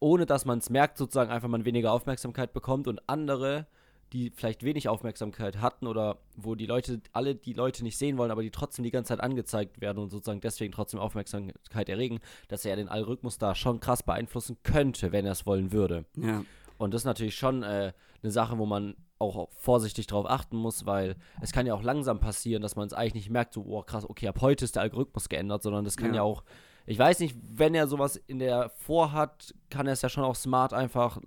[0.00, 3.66] ohne dass man es merkt, sozusagen einfach man weniger Aufmerksamkeit bekommt und andere,
[4.12, 8.30] die vielleicht wenig Aufmerksamkeit hatten oder wo die Leute, alle die Leute nicht sehen wollen,
[8.30, 12.64] aber die trotzdem die ganze Zeit angezeigt werden und sozusagen deswegen trotzdem Aufmerksamkeit erregen, dass
[12.64, 16.04] er den Algorithmus da schon krass beeinflussen könnte, wenn er es wollen würde.
[16.16, 16.44] Ja,
[16.78, 20.84] Und das ist natürlich schon äh, eine Sache, wo man auch vorsichtig drauf achten muss,
[20.86, 23.82] weil es kann ja auch langsam passieren, dass man es eigentlich nicht merkt, so, oh
[23.82, 26.22] krass, okay, ab heute ist der Algorithmus geändert, sondern das kann ja, Ja.
[26.22, 26.44] auch,
[26.84, 30.36] ich weiß nicht, wenn er sowas in der vorhat, kann er es ja schon auch
[30.36, 31.18] smart einfach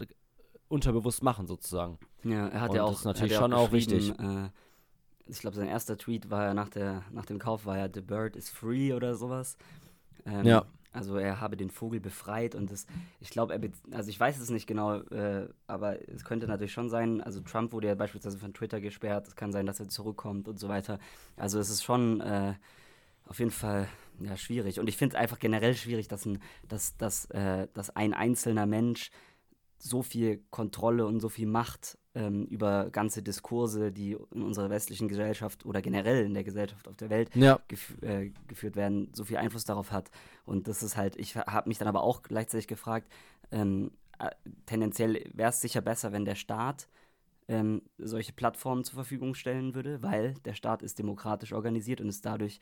[0.68, 1.98] unterbewusst machen, sozusagen.
[2.24, 4.50] ja, er hat Und ja das auch ist natürlich schon auch geschrieben, Äh,
[5.32, 8.02] ich glaube, sein erster Tweet war ja nach, der, nach dem Kauf war ja The
[8.02, 9.58] Bird is free oder sowas.
[10.26, 10.66] Ähm, Ja.
[10.92, 12.88] Also er habe den Vogel befreit und das,
[13.20, 16.90] ich glaube, be- also ich weiß es nicht genau, äh, aber es könnte natürlich schon
[16.90, 20.48] sein, also Trump wurde ja beispielsweise von Twitter gesperrt, es kann sein, dass er zurückkommt
[20.48, 20.98] und so weiter.
[21.38, 22.56] Also es ist schon äh,
[23.28, 23.88] auf jeden Fall
[24.22, 24.80] Ja, schwierig.
[24.80, 28.66] Und ich finde es einfach generell schwierig, dass ein, dass, dass, äh, dass ein einzelner
[28.66, 29.12] Mensch
[29.80, 35.08] so viel Kontrolle und so viel Macht ähm, über ganze Diskurse, die in unserer westlichen
[35.08, 37.60] Gesellschaft oder generell in der Gesellschaft auf der Welt Ja.
[37.68, 40.10] gef äh, geführt werden, so viel Einfluss darauf hat.
[40.46, 43.12] Und das ist halt, ich habe mich dann aber auch gleichzeitig gefragt,
[43.52, 44.30] ähm, äh,
[44.66, 46.88] tendenziell wäre es sicher besser, wenn der Staat
[47.48, 52.26] ähm, solche Plattformen zur Verfügung stellen würde, weil der Staat ist demokratisch organisiert und ist
[52.26, 52.60] dadurch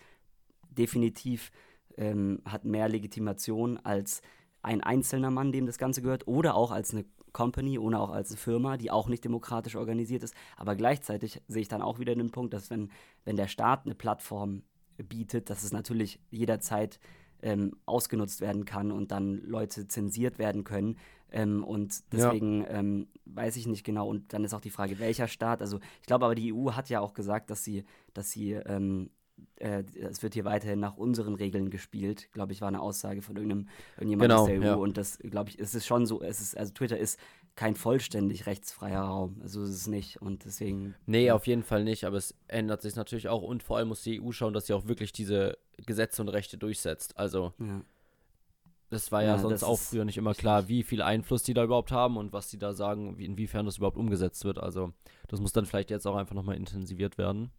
[0.69, 1.51] definitiv
[1.97, 4.21] ähm, hat mehr Legitimation als
[4.61, 7.05] ein einzelner Mann, dem das Ganze gehört, oder auch als eine
[7.37, 10.33] Company oder auch als Firma, die auch nicht demokratisch organisiert ist.
[10.55, 12.89] Aber gleichzeitig sehe ich dann auch wieder den Punkt, dass wenn,
[13.25, 14.63] wenn der Staat eine Plattform
[14.97, 16.99] bietet, dass es natürlich jederzeit
[17.43, 20.97] ähm, ausgenutzt werden kann und dann Leute zensiert werden können.
[21.31, 24.07] Ähm, und deswegen ähm, weiß ich nicht genau.
[24.07, 25.61] Und dann ist auch die Frage, welcher Staat.
[25.61, 27.83] Also ich glaube aber, die EU hat ja auch gesagt, dass sie,
[28.15, 29.11] dass sie, ähm,
[29.57, 32.29] äh, es wird hier weiterhin nach unseren Regeln gespielt.
[32.31, 34.63] Glaube ich, war eine Aussage von irgendeinem irgendjemand Genau, aus der EU.
[34.63, 34.73] ja.
[34.75, 36.21] Und das, glaube ich, ist es schon so.
[36.21, 37.19] Es ist, also Twitter ist
[37.55, 39.37] kein vollständig rechtsfreier Raum.
[39.41, 40.21] Also ist es nicht.
[40.21, 40.93] Und deswegen.
[41.07, 44.03] Nee, auf jeden Fall nicht, aber es ändert sich natürlich auch und vor allem muss
[44.03, 47.17] die EU schauen, dass sie auch wirklich diese Gesetze und Rechte durchsetzt.
[47.17, 47.81] Also, Ja.
[48.91, 51.53] das war ja, Ja, sonst auch ist früher nicht immer klar, wie viel Einfluss die
[51.55, 54.59] da überhaupt haben und was die da sagen, wie, inwiefern das überhaupt umgesetzt wird.
[54.59, 54.93] Also,
[55.27, 57.49] das muss dann vielleicht jetzt auch einfach nochmal intensiviert werden.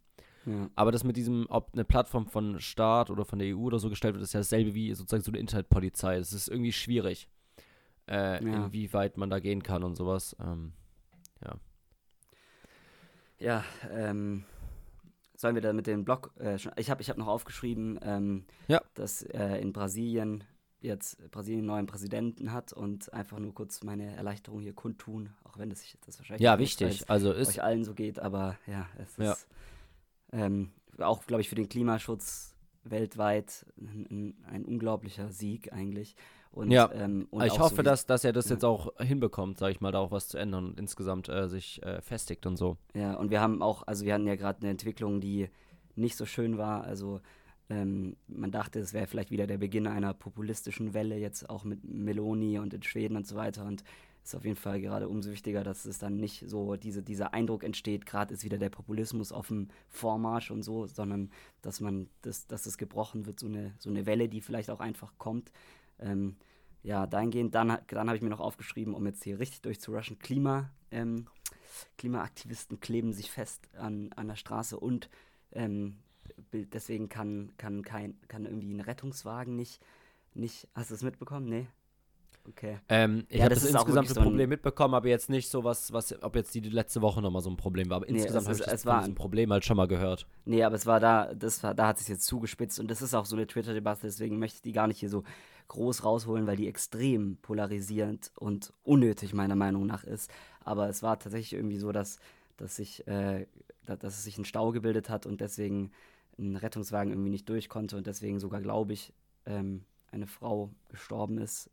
[0.45, 0.69] Ja.
[0.75, 3.89] Aber das mit diesem, ob eine Plattform von Staat oder von der EU oder so
[3.89, 6.17] gestellt wird, ist ja dasselbe wie sozusagen so eine Internetpolizei.
[6.17, 7.27] Das ist irgendwie schwierig,
[8.07, 8.65] äh, Ja.
[8.65, 10.35] inwieweit man da gehen kann und sowas.
[10.39, 10.73] Ähm,
[13.39, 14.43] Ja, ähm,
[15.35, 18.45] sollen wir da mit dem Blog, äh, schon, ich habe ich hab noch aufgeschrieben, ähm,
[18.67, 18.81] Ja.
[18.95, 20.43] dass äh, in Brasilien
[20.81, 25.57] jetzt Brasilien einen neuen Präsidenten hat und einfach nur kurz meine Erleichterung hier kundtun, auch
[25.57, 27.09] wenn das, sich- das wahrscheinlich ja, nicht wichtig.
[27.09, 29.31] Also weil es ist, euch allen so geht, aber ja, es Ja.
[29.33, 29.47] ist
[30.31, 36.15] ähm, auch, glaube ich, für den Klimaschutz weltweit ein, ein, unglaublicher Sieg eigentlich.
[36.51, 38.53] Und, Ja, ähm, ich so hoffe, wie- dass, dass er das ja.
[38.55, 41.81] jetzt auch hinbekommt, sag ich mal, da auch was zu ändern und insgesamt äh, sich
[41.83, 42.77] äh, festigt und so.
[42.95, 45.49] Ja, und wir haben auch, also wir hatten ja gerade eine Entwicklung, die
[45.95, 46.83] nicht so schön war.
[46.85, 47.21] Also
[47.69, 51.83] ähm, man dachte, es wäre vielleicht wieder der Beginn einer populistischen Welle, jetzt auch mit
[51.83, 53.65] Meloni und in Schweden und so weiter.
[53.65, 53.83] Und
[54.29, 57.63] ist auf jeden Fall gerade umso wichtiger, dass es dann nicht so diese, dieser Eindruck
[57.63, 61.31] entsteht, gerade ist wieder der Populismus auf dem Vormarsch und so, sondern
[61.63, 64.81] dass man, das, dass es gebrochen wird, so eine, so eine Welle, die vielleicht auch
[64.81, 65.51] einfach kommt.
[65.97, 66.35] Ähm,
[66.83, 70.69] ja, dahingehend, dann, dann habe ich mir noch aufgeschrieben, um jetzt hier richtig durchzurushen, Klima,
[70.91, 71.25] ähm,
[71.97, 75.09] Klimaaktivisten kleben sich fest an, an der Straße und
[75.53, 75.97] ähm,
[76.53, 79.81] deswegen kann, kann, kein, kann irgendwie ein Rettungswagen nicht,
[80.35, 80.67] nicht.
[80.75, 81.49] Hast du es mitbekommen?
[81.49, 81.67] Nee?
[82.49, 82.79] Okay.
[82.89, 84.93] Ähm, ich Ja, habe das das, ist auch insgesamt wirklich ein so ein- Problem mitbekommen,
[84.95, 87.89] aber jetzt nicht so was, was, ob jetzt die letzte Woche nochmal so ein Problem
[87.89, 87.97] war.
[87.97, 90.25] Aber Nee, insgesamt es habe ich das es war ein- Problem halt schon mal gehört.
[90.45, 93.13] Nee, aber es war da, das war, da hat sich jetzt zugespitzt und das ist
[93.13, 95.23] auch so eine Twitter-Debatte, deswegen möchte ich die gar nicht hier so
[95.67, 100.31] groß rausholen, weil die extrem polarisierend und unnötig meiner Meinung nach ist.
[100.61, 102.19] Aber es war tatsächlich irgendwie so, dass,
[102.57, 103.45] dass sich, äh,
[103.85, 105.91] da, dass es sich ein Stau gebildet hat und deswegen
[106.39, 109.13] ein Rettungswagen irgendwie nicht durch konnte und deswegen sogar, glaube ich,
[109.45, 111.69] ähm, eine Frau gestorben ist,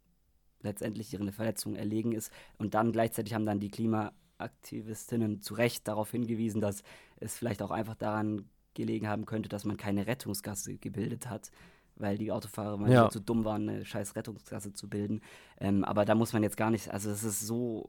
[0.63, 2.33] letztendlich ihre Verletzung erlegen ist.
[2.59, 6.83] Und dann gleichzeitig haben dann die Klimaaktivistinnen zu Recht darauf hingewiesen, dass
[7.19, 11.51] es vielleicht auch einfach daran gelegen haben könnte, dass man keine Rettungsgasse gebildet hat,
[11.97, 13.09] weil die Autofahrer mal Ja.
[13.09, 15.23] zu dumm waren, eine scheiß Rettungsgasse zu bilden.
[15.59, 17.89] Ähm, aber da muss man jetzt gar nicht, also es ist so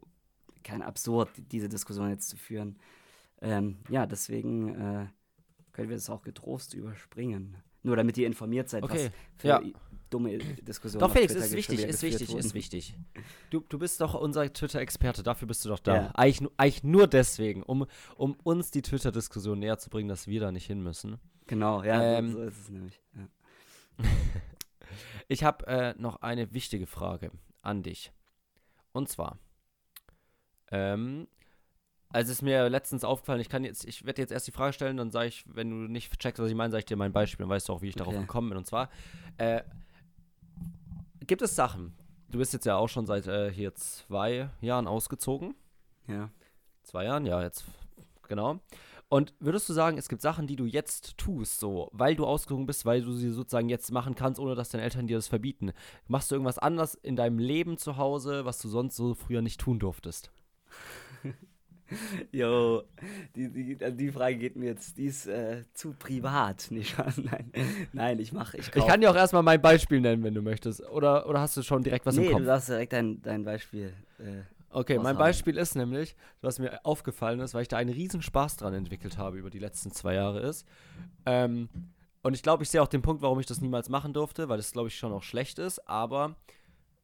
[0.64, 2.78] kein absurd, diese Diskussion jetzt zu führen.
[3.42, 5.08] Ähm, ja, deswegen äh,
[5.74, 7.58] können wir das auch getrost überspringen.
[7.84, 9.62] Nur damit ihr informiert seid, Okay, was für ja.
[10.10, 12.40] Dumme Diskussionen Doch, Felix, ist wichtig, ist wichtig, wurden.
[12.40, 12.96] ist wichtig.
[13.50, 15.96] Du, du bist doch unser Twitter-Experte, dafür bist du doch da.
[15.96, 16.12] Ja.
[16.16, 20.52] Eigentlich, eigentlich nur deswegen, um, um uns die Twitter-Diskussion näher zu bringen, dass wir da
[20.52, 21.18] nicht hin müssen.
[21.48, 23.00] Genau, ja, Ähm, so, ist es nämlich.
[23.16, 23.28] Ja.
[25.30, 28.14] Ich habe äh, noch eine wichtige Frage an dich.
[28.94, 29.38] Und zwar,
[30.72, 31.28] ähm,
[32.10, 34.72] also es ist mir letztens aufgefallen, ich kann jetzt, ich werde jetzt erst die Frage
[34.74, 37.12] stellen, dann sage ich, wenn du nicht checkst, was ich meine, sage ich dir mein
[37.12, 38.22] Beispiel, dann weißt du auch, wie ich darauf Okay.
[38.22, 38.58] gekommen bin.
[38.58, 38.90] Und zwar,
[39.38, 39.62] äh,
[41.28, 41.94] gibt es Sachen,
[42.30, 45.56] du bist jetzt ja auch schon seit äh, hier zwei Jahren ausgezogen.
[46.08, 46.30] ja.
[46.84, 47.66] Zwei Jahren, ja, jetzt,
[48.30, 48.62] genau.
[49.10, 52.66] Und würdest du sagen, es gibt Sachen, die du jetzt tust, so, weil du ausgezogen
[52.66, 55.72] bist, weil du sie sozusagen jetzt machen kannst, ohne dass deine Eltern dir das verbieten?
[56.08, 59.60] Machst du irgendwas anders in deinem Leben zu Hause, was du sonst so früher nicht
[59.60, 60.32] tun durftest?
[62.32, 62.84] Jo,
[63.36, 66.68] die, die, also die Frage geht mir jetzt, die ist äh, zu privat.
[66.72, 67.52] Nee, schon, nein,
[67.94, 70.82] nein, ich mache, ich Ich kann dir auch erstmal mein Beispiel nennen, wenn du möchtest.
[70.90, 72.42] Oder, oder hast du schon direkt was nee, im Kopf?
[72.42, 73.94] du darfst direkt dein, dein Beispiel.
[74.20, 75.18] Äh, Okay, mein.
[75.18, 79.18] Beispiel ist nämlich, was mir aufgefallen ist, weil ich da einen riesen Spaß dran entwickelt
[79.18, 80.68] habe über die letzten zwei Jahre ist.
[81.26, 81.70] Ähm,
[82.22, 84.58] Und ich glaube, ich sehe auch den Punkt, warum ich das niemals machen durfte, weil
[84.58, 85.88] das, glaube ich, schon auch schlecht ist.
[85.88, 86.36] Aber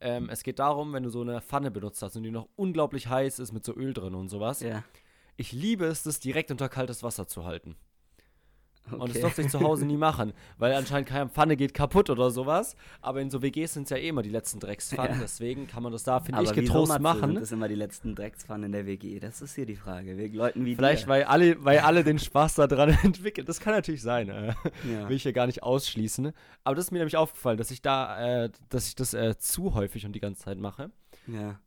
[0.04, 3.08] ähm, es geht darum, wenn du so eine Pfanne benutzt hast und die noch unglaublich
[3.08, 4.60] heiß ist mit so Öl drin und sowas.
[4.60, 4.84] Ja.
[5.36, 7.76] Ich liebe es, das direkt unter kaltes Wasser zu halten.
[8.86, 9.02] Okay.
[9.02, 12.30] Und das durfte ich zu Hause nie machen, weil anscheinend keine Pfanne geht kaputt oder
[12.32, 12.76] sowas.
[13.02, 15.22] Aber in so WGs sind es ja eh immer die letzten Dreckspfannen, Ja.
[15.22, 17.32] deswegen kann man das da, finde ich, wieso, getrost Matze, machen.
[17.32, 19.20] Sind das immer die letzten Dreckspfannen in der WG?
[19.20, 20.18] Das ist hier die Frage.
[20.18, 21.08] Wir Leuten wie Vielleicht, dir.
[21.10, 23.48] weil alle, weil alle den Spaß daran entwickeln.
[23.48, 24.28] Das kann natürlich sein.
[24.30, 24.54] Äh.
[24.92, 25.08] Ja.
[25.08, 26.34] Will ich hier gar nicht ausschließen.
[26.66, 29.74] Aber das ist mir nämlich aufgefallen, dass ich da, äh, dass ich das äh, zu
[29.76, 30.92] häufig und die ganze Zeit mache.
[31.28, 31.58] ja.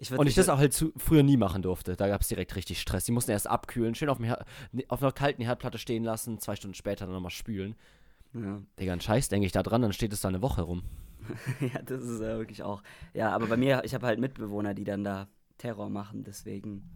[0.00, 1.94] Ich Und ich das auch halt zu, früher nie machen durfte.
[1.94, 3.04] Da gab es direkt richtig Stress.
[3.04, 6.38] Die mussten erst abkühlen, schön auf, dem Her ne, auf einer kalten Herdplatte stehen lassen,
[6.38, 7.74] zwei Stunden später dann nochmal spülen.
[8.32, 8.62] Ja.
[8.78, 10.82] Digga, ein Scheiß denke ich da dran, dann steht es da eine Woche rum.
[11.60, 12.82] ja, das ist äh, wirklich auch.
[13.12, 16.90] Ja, aber bei mir, ich habe halt Mitbewohner, die dann da Terror machen, deswegen.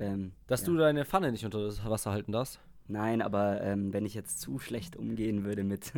[0.00, 0.68] Ähm, Dass ja.
[0.68, 2.60] du deine Pfanne nicht unter das Wasser halten darfst.
[2.88, 5.92] Nein, aber ähm, wenn ich jetzt zu schlecht umgehen würde mit,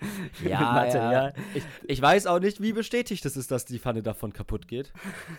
[0.44, 1.34] Ja, Material.
[1.54, 4.92] Ich, ich weiß auch nicht, wie bestätigt es ist, dass die Pfanne davon kaputt geht.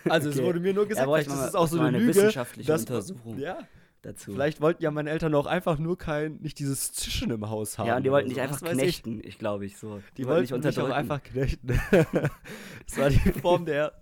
[0.09, 0.45] Also es Okay.
[0.45, 2.09] wurde mir nur Ja, gesagt, ich ist mal- es auch so eine, eine Lüge.
[2.15, 3.57] wissenschaftliche dass- Untersuchung Ja,
[4.01, 4.31] dazu.
[4.33, 7.87] vielleicht wollten ja meine Eltern auch einfach nur kein, nicht dieses Zischen im Haus haben.
[7.87, 8.43] ja, und die wollten dich so.
[8.43, 8.77] einfach weiß ich.
[9.03, 10.01] knechten, ich glaube ich so.
[10.17, 11.67] Die wollten mich auch einfach knechten.
[11.91, 13.93] das war die Form der.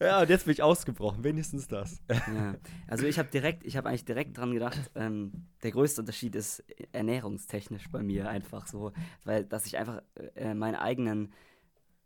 [0.00, 1.24] ja, und jetzt bin ich ausgebrochen.
[1.24, 2.00] Wenigstens das.
[2.08, 2.54] Ja.
[2.88, 5.32] Also ich habe direkt, ich habe eigentlich direkt dran gedacht, ähm,
[5.62, 8.92] der größte Unterschied ist ernährungstechnisch bei mir einfach so,
[9.24, 10.02] weil dass ich einfach
[10.34, 11.32] äh, meine eigenen,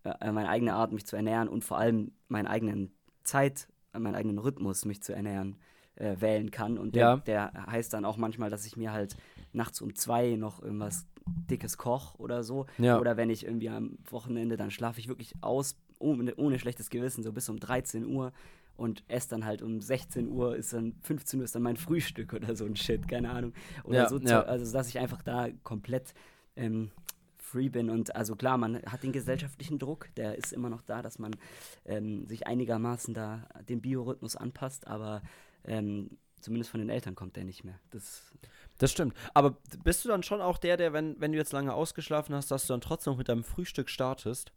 [0.05, 4.14] äh, meine eigene Art mich zu ernähren und vor allem meinen eigenen Zeit, äh, meinen
[4.14, 5.57] eigenen Rhythmus mich zu ernähren
[5.96, 7.16] äh, wählen kann und der, Ja.
[7.18, 9.16] der heißt dann auch manchmal, dass ich mir halt
[9.53, 12.98] nachts um zwei noch irgendwas dickes koch oder so Ja.
[12.98, 17.22] oder wenn ich irgendwie am Wochenende, dann schlafe ich wirklich aus, ohne, ohne schlechtes Gewissen,
[17.22, 18.32] so bis um 13 Uhr
[18.76, 22.32] und esse dann halt um 16 Uhr, ist dann 15 Uhr ist dann mein Frühstück
[22.32, 23.52] oder so ein Shit, keine Ahnung.
[23.84, 24.42] Oder Ja, so, ja.
[24.42, 26.14] Also dass ich einfach da komplett
[26.56, 26.90] ähm,
[27.36, 31.02] free bin und also klar, man hat den gesellschaftlichen Druck, der ist immer noch da,
[31.02, 31.36] dass man
[31.84, 35.22] ähm, sich einigermaßen da den Biorhythmus anpasst, aber
[35.64, 37.78] ähm, zumindest von den Eltern kommt der nicht mehr.
[37.90, 38.32] Das,
[38.78, 39.14] Das stimmt.
[39.34, 42.50] Aber bist du dann schon auch der, der, wenn, wenn du jetzt lange ausgeschlafen hast,
[42.50, 44.52] dass du dann trotzdem noch mit deinem Frühstück startest?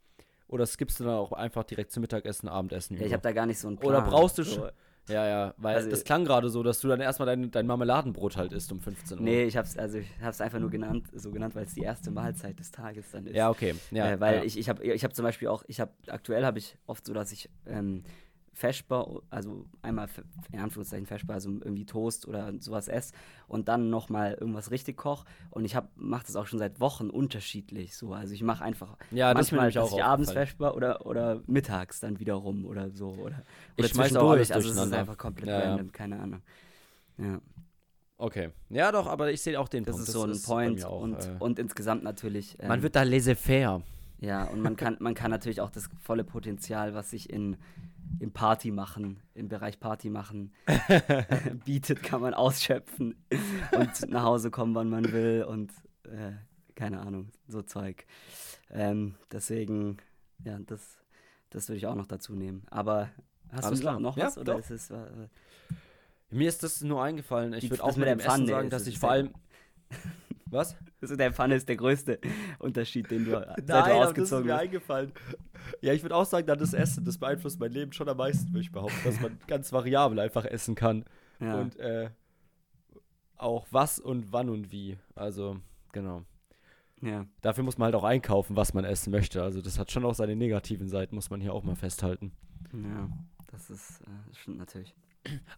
[0.54, 2.96] Oder skippst du dann auch einfach direkt zum Mittagessen, Abendessen?
[2.98, 3.90] ja, ich habe da gar nicht so einen Plan.
[3.92, 4.70] Oder brauchst du schon-
[5.10, 8.38] Ja, ja, weil Also- das klang gerade so, dass du dann erstmal dein, dein Marmeladenbrot
[8.38, 9.24] halt isst um 15 Uhr.
[9.26, 12.12] Nee, ich hab's, also ich hab's einfach nur genannt, so genannt, weil es die erste
[12.12, 13.36] Mahlzeit des Tages dann ist.
[13.36, 13.74] Ja, okay.
[13.92, 14.44] Ja, äh, weil ja.
[14.44, 17.14] ich, ich habe ich hab zum Beispiel auch, ich habe aktuell habe ich oft so,
[17.14, 18.04] dass ich ähm,
[18.54, 20.08] Feschbar, also einmal
[20.52, 23.14] in Anführungszeichen Feschbar, also irgendwie Toast oder sowas esse
[23.48, 25.26] und dann nochmal irgendwas richtig koch.
[25.50, 28.14] Und ich mache das auch schon seit Wochen unterschiedlich so.
[28.14, 30.32] Also ich mache einfach Ja, das ist manchmal, auch ich abends.
[30.32, 33.10] Feschbar oder, oder mittags dann wiederum oder so.
[33.10, 33.44] Oder, oder
[33.78, 34.52] Ich schmeiß auch alles.
[34.52, 36.42] Also es ist einfach komplett Ja, random, keine Ahnung.
[37.18, 37.40] Ja.
[38.18, 38.50] Okay.
[38.70, 40.08] Ja, doch, aber ich sehe auch den Das Punkt.
[40.08, 42.58] ist so ein bei Point mir auch, und, äh, und insgesamt natürlich.
[42.60, 43.82] ähm, man wird da laissez-faire.
[44.22, 47.58] Ja, und man kann, man kann natürlich auch das volle Potenzial, was sich in,
[48.20, 50.54] im Party machen, im Bereich Party machen
[51.66, 53.16] bietet, kann man ausschöpfen
[53.72, 55.72] und nach Hause kommen, wann man will und
[56.04, 56.34] äh,
[56.76, 58.06] keine Ahnung, so Zeug.
[58.72, 59.98] Ähm, deswegen,
[60.44, 60.98] ja, das,
[61.50, 62.64] das würde ich auch noch dazu nehmen.
[62.70, 63.10] Aber
[63.52, 64.00] hast Alles du klar.
[64.00, 64.38] noch Ja, was?
[64.38, 64.60] Oder doch.
[64.60, 65.28] ist es, äh,
[66.30, 67.54] Mir ist das nur eingefallen.
[67.54, 69.34] Ich würde auch mit dem Essen sagen, dass ich vor allem.
[70.54, 70.76] Was?
[71.02, 72.20] also der Pfanne ist der größte
[72.60, 75.12] Unterschied, den du, seit du Nein, aber das ist ausgezogen mir eingefallen.
[75.82, 78.50] Ja, ich würde auch sagen, dann das Essen, das beeinflusst mein Leben schon am meisten,
[78.50, 81.06] würde ich behaupten, dass man ganz variabel einfach essen kann.
[81.40, 81.60] Ja.
[81.60, 82.10] Und äh,
[83.38, 84.98] auch was und wann und wie.
[85.16, 85.58] Also,
[85.92, 86.24] genau.
[87.02, 87.26] ja.
[87.42, 89.44] Dafür muss man halt auch einkaufen, was man essen möchte.
[89.44, 92.32] Also, das hat schon auch seine negativen Seiten, muss man hier auch mal festhalten.
[92.74, 93.10] ja,
[93.52, 94.96] das ist, äh, stimmt natürlich.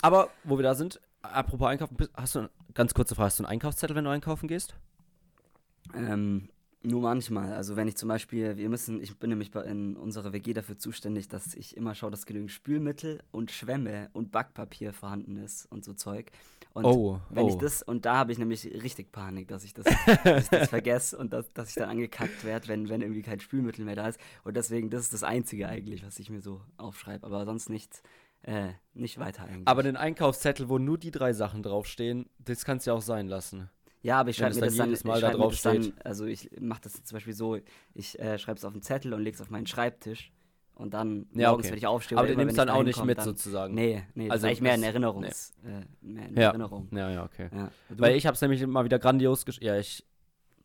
[0.01, 0.99] Aber, wo wir da sind,
[1.31, 4.75] apropos Einkaufen, hast du, ganz kurze Frage, hast du einen Einkaufszettel, wenn du einkaufen gehst?
[5.93, 6.49] Ähm,
[6.85, 7.53] nur manchmal.
[7.53, 11.27] Also wenn ich zum Beispiel, wir müssen, ich bin nämlich in unserer WG dafür zuständig,
[11.27, 15.93] dass ich immer schaue, dass genügend Spülmittel und Schwämme und Backpapier vorhanden ist und so
[15.93, 16.31] Zeug.
[16.73, 17.59] Und Oh, wenn ich oh.
[17.59, 19.85] das, und da habe ich nämlich richtig Panik, dass ich das,
[20.23, 23.39] dass ich das vergesse und dass, dass ich dann angekackt werde, wenn, wenn irgendwie kein
[23.39, 24.19] Spülmittel mehr da ist.
[24.43, 27.25] Und deswegen, das ist das Einzige eigentlich, was ich mir so aufschreibe.
[27.25, 28.03] Aber sonst nicht,
[28.45, 29.67] äh, nicht weiter eigentlich.
[29.67, 33.27] Aber den Einkaufszettel, wo nur die drei Sachen draufstehen, das kannst du ja auch sein
[33.27, 33.69] lassen.
[34.01, 35.61] Ja, aber ich schreibe es mir dann das dann, jedes ich Mal da drauf das
[35.63, 37.57] dann also ich mache das zum Beispiel so,
[37.95, 40.31] ich äh, schreibe es auf einen Zettel und lege es auf meinen Schreibtisch
[40.75, 41.71] und dann Ja, morgens, okay.
[41.71, 43.73] wenn ich aufstehe, Aber du nimmst dann auch nicht mit dann, sozusagen.
[43.73, 46.41] Nee, nee, das Also eigentlich mehr in das- Erinnerungs, äh, mehr in Ja.
[46.49, 46.87] Erinnerung.
[46.91, 47.49] Ja, ja, okay.
[47.51, 47.71] Ja.
[47.89, 50.05] Weil ich habe es nämlich mal wieder grandios gesch Ja, ich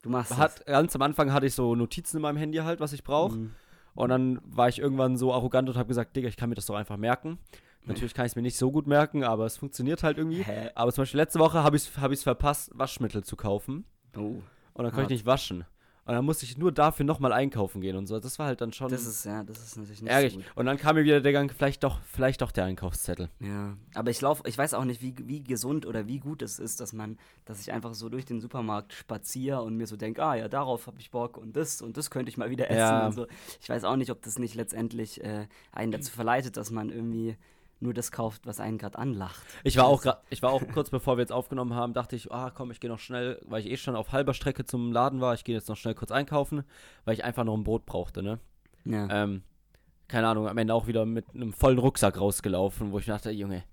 [0.02, 2.92] du machst hat ganz am Anfang hatte ich so Notizen in meinem Handy halt, was
[2.92, 3.06] ich das.
[3.06, 3.36] brauche.
[3.36, 3.54] Mhm.
[3.94, 6.66] Und dann war ich irgendwann so arrogant und habe gesagt, Digga, ich kann mir das
[6.66, 7.38] doch einfach merken.
[7.86, 10.42] Natürlich kann ich es mir nicht so gut merken, aber es funktioniert halt irgendwie.
[10.42, 10.70] Hä?
[10.74, 13.84] Aber zum Beispiel letzte Woche habe ich es hab ich's verpasst, Waschmittel zu kaufen.
[14.16, 14.36] Oh.
[14.74, 15.64] Und dann konnte ich nicht waschen.
[16.06, 18.18] Und dann musste ich nur dafür nochmal einkaufen gehen und so.
[18.18, 20.32] Das war halt dann schon Das ist, ja, das ist natürlich nicht ärgerlich.
[20.34, 20.56] so gut.
[20.56, 23.28] Und dann kam mir wieder der Gang, vielleicht doch, vielleicht doch der Einkaufszettel.
[23.38, 26.58] Ja, aber ich laufe, ich weiß auch nicht, wie, wie gesund oder wie gut es
[26.58, 30.24] ist, dass man, dass ich einfach so durch den Supermarkt spaziere und mir so denke,
[30.24, 32.78] ah ja, darauf habe ich Bock und das und das könnte ich mal wieder essen
[32.78, 33.06] Ja.
[33.06, 33.26] und so.
[33.60, 37.36] Ich weiß auch nicht, ob das nicht letztendlich äh, einen dazu verleitet, dass man irgendwie
[37.80, 39.40] nur das kauft, was einen gerade anlacht.
[39.64, 42.30] Ich war auch grad, ich war auch kurz bevor wir jetzt aufgenommen haben, dachte ich,
[42.30, 45.20] ah komm, ich gehe noch schnell, weil ich eh schon auf halber Strecke zum Laden
[45.20, 46.64] war, ich gehe jetzt noch schnell kurz einkaufen,
[47.04, 48.38] weil ich einfach noch ein Brot brauchte, ne?
[48.84, 49.08] Ja.
[49.10, 49.42] Ähm,
[50.08, 53.64] keine Ahnung, am Ende auch wieder mit einem vollen Rucksack rausgelaufen, wo ich dachte, Junge,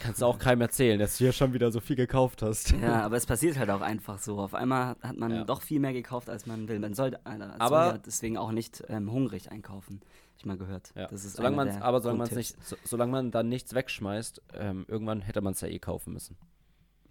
[0.00, 2.72] kannst du auch keinem erzählen, dass du hier schon wieder so viel gekauft hast.
[2.72, 4.38] Ja, aber es passiert halt auch einfach so.
[4.38, 5.44] Auf einmal hat man Ja.
[5.44, 6.78] doch viel mehr gekauft, als man will.
[6.78, 7.18] Man soll, äh,
[7.58, 10.00] Aber- deswegen auch nicht ähm, hungrig einkaufen.
[10.02, 10.92] Hab ich mal gehört.
[10.94, 11.06] Ja.
[11.08, 12.56] Das ist solange man's, aber solange man es Grundtipps.
[12.58, 16.12] nicht, so, solange man dann nichts wegschmeißt, ähm, irgendwann hätte man es ja eh kaufen
[16.12, 16.36] müssen.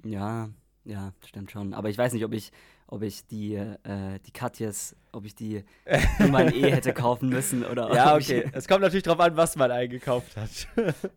[0.05, 0.49] Ja,
[0.85, 1.73] ja, stimmt schon.
[1.73, 2.51] Aber ich weiß nicht, ob ich,
[2.87, 5.65] ob ich die, äh, die Katjes, ob ich die
[6.19, 8.49] irgendwann eh hätte kaufen müssen oder Ja, okay.
[8.53, 10.67] Es kommt natürlich drauf an, was man eingekauft hat.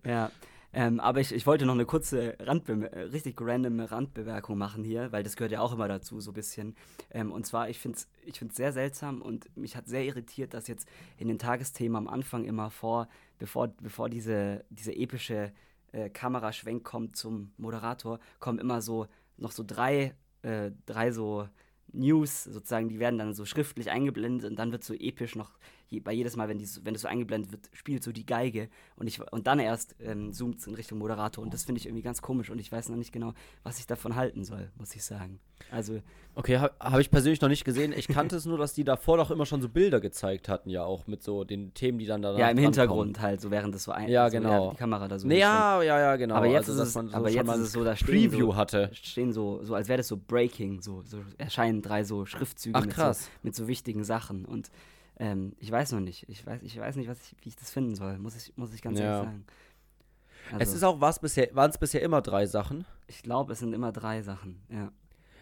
[0.04, 0.30] Ja.
[0.72, 5.10] Ähm, aber ich, ich wollte noch eine kurze Randbe äh, richtig random Randbemerkung machen hier,
[5.10, 6.76] weil das gehört ja auch immer dazu, so ein bisschen.
[7.10, 10.54] Ähm, und zwar, ich finde es ich find's sehr seltsam und mich hat sehr irritiert,
[10.54, 15.52] dass jetzt in den Tagesthemen am Anfang immer vor, bevor, bevor diese, diese epische
[15.92, 19.06] äh, Kameraschwenk kommt zum Moderator, kommen immer so
[19.36, 21.48] noch so drei, äh, drei so
[21.92, 25.50] News sozusagen, die werden dann so schriftlich eingeblendet und dann wird so episch noch,
[25.90, 28.24] je, bei jedes Mal, wenn, die, so- wenn das so eingeblendet wird, spielt so die
[28.24, 31.80] Geige und, ich, und dann erst ähm, zoomt es in Richtung Moderator und das finde
[31.80, 34.70] ich irgendwie ganz komisch und ich weiß noch nicht genau, was ich davon halten soll,
[34.78, 35.40] muss ich sagen.
[35.70, 36.00] Also,
[36.36, 37.92] Okay, habe hab ich persönlich noch nicht gesehen.
[37.94, 40.84] Ich kannte es nur, dass die davor doch immer schon so Bilder gezeigt hatten, ja
[40.84, 43.82] auch mit so den Themen, die dann da ja, im Hintergrund halt, so während das
[43.82, 44.70] so ein, Ja, so, genau.
[44.70, 46.36] die Kamera da so Nee, ja, ja, ja, genau.
[46.36, 48.30] Aber jetzt also, ist dass es- man so aber jetzt ist es so, da stehen
[48.30, 48.90] Preview so- hatte.
[48.92, 52.86] stehen so, so als wäre das so Breaking, so, so erscheinen drei so Schriftzüge Ach
[52.86, 54.70] mit, so, mit so wichtigen Sachen und
[55.20, 57.94] ähm, ich weiß noch nicht, ich weiß, ich weiß nicht, ich, wie ich das finden
[57.94, 59.04] soll, muss ich, muss ich ganz Ja.
[59.04, 59.44] ehrlich sagen.
[60.48, 62.84] es Also, ist auch was bisher, waren es bisher immer drei Sachen.
[63.06, 64.90] ich glaube, es sind immer drei Sachen, ja.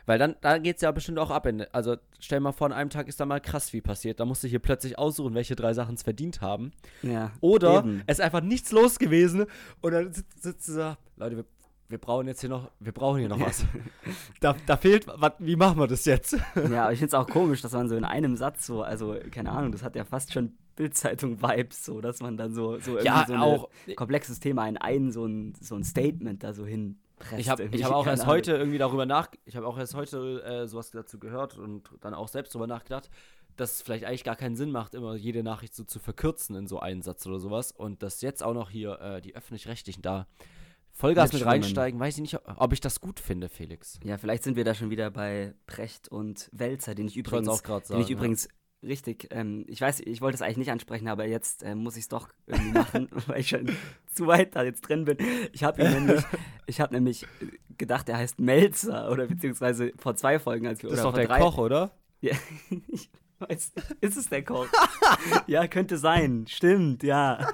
[0.06, 1.44] Weil dann, da geht es ja bestimmt auch ab.
[1.44, 4.18] In, also stell mal vor, an einem Tag ist da mal krass viel passiert.
[4.20, 6.72] Da musst du hier plötzlich aussuchen, welche drei Sachen es verdient haben.
[7.02, 7.30] ja.
[7.42, 8.02] Oder Eben.
[8.06, 9.44] es ist einfach nichts los gewesen
[9.82, 11.44] und dann sitzt, sitzt du da, Leute, wir,
[11.88, 13.64] wir brauchen jetzt hier noch, wir brauchen hier noch was.
[14.40, 16.36] da, da fehlt, was, wie machen wir das jetzt?
[16.70, 19.16] Ja, aber ich finde es auch komisch, dass man so in einem Satz so, also
[19.30, 23.06] keine Ahnung, das hat ja fast schon Bildzeitung-Vibes, so, dass man dann so, so irgendwie
[23.06, 27.38] Ja, so ein komplexes Thema in ein so ein, so ein Statement da so hinpresst.
[27.38, 28.34] Ich habe ich hab auch erst Ahnung.
[28.34, 32.14] heute irgendwie darüber nach, ich habe auch erst heute äh, sowas dazu gehört und dann
[32.14, 33.10] auch selbst darüber nachgedacht,
[33.56, 36.66] dass es vielleicht eigentlich gar keinen Sinn macht, immer jede Nachricht so zu verkürzen in
[36.68, 40.28] so einen Satz oder sowas und dass jetzt auch noch hier äh, die öffentlich-rechtlichen da
[40.98, 41.62] Vollgas mit Mitschwimmen.
[41.62, 44.00] reinsteigen, weiß ich nicht, ob ich das gut finde, Felix.
[44.02, 47.46] Ja, vielleicht sind wir da schon wieder bei Brecht und Wälzer, den ich Ich übrigens,
[47.46, 48.02] es auch gerade den sagen.
[48.02, 48.48] ich übrigens
[48.82, 52.02] richtig, ähm, ich weiß, ich wollte es eigentlich nicht ansprechen, aber jetzt ähm, muss ich
[52.02, 53.70] es doch irgendwie machen, weil ich schon
[54.12, 55.18] zu weit da jetzt drin bin.
[55.52, 56.24] Ich habe nämlich,
[56.66, 57.26] ich habe nämlich
[57.76, 60.96] gedacht, er heißt Melzer oder beziehungsweise vor zwei Folgen, als wir ja.
[60.96, 61.92] Das ist doch vor der drei, Koch, oder?
[62.20, 62.34] Ja,
[62.88, 63.08] ich
[63.38, 64.66] weiß, ist es der Koch?
[65.46, 67.48] ja, könnte sein, stimmt, ja.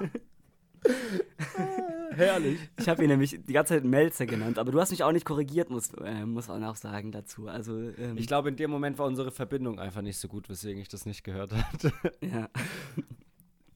[2.11, 2.59] Herrlich.
[2.77, 5.25] Ich habe ihn nämlich die ganze Zeit Melzer genannt, aber du hast mich auch nicht
[5.25, 7.47] korrigiert, muss, äh, muss man auch sagen dazu.
[7.47, 10.81] Also, ähm, Ich glaube, in dem Moment war unsere Verbindung einfach nicht so gut, weswegen
[10.81, 11.91] ich das nicht gehört hatte.
[12.21, 12.49] Ja.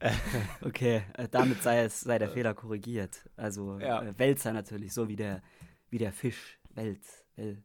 [0.61, 3.29] okay, äh, damit sei, es, sei der Fehler korrigiert.
[3.35, 4.01] Also Ja.
[4.03, 5.41] äh, Wälzer natürlich, so wie der,
[5.89, 6.57] wie der Fisch.
[6.75, 7.61] Wels, Wel,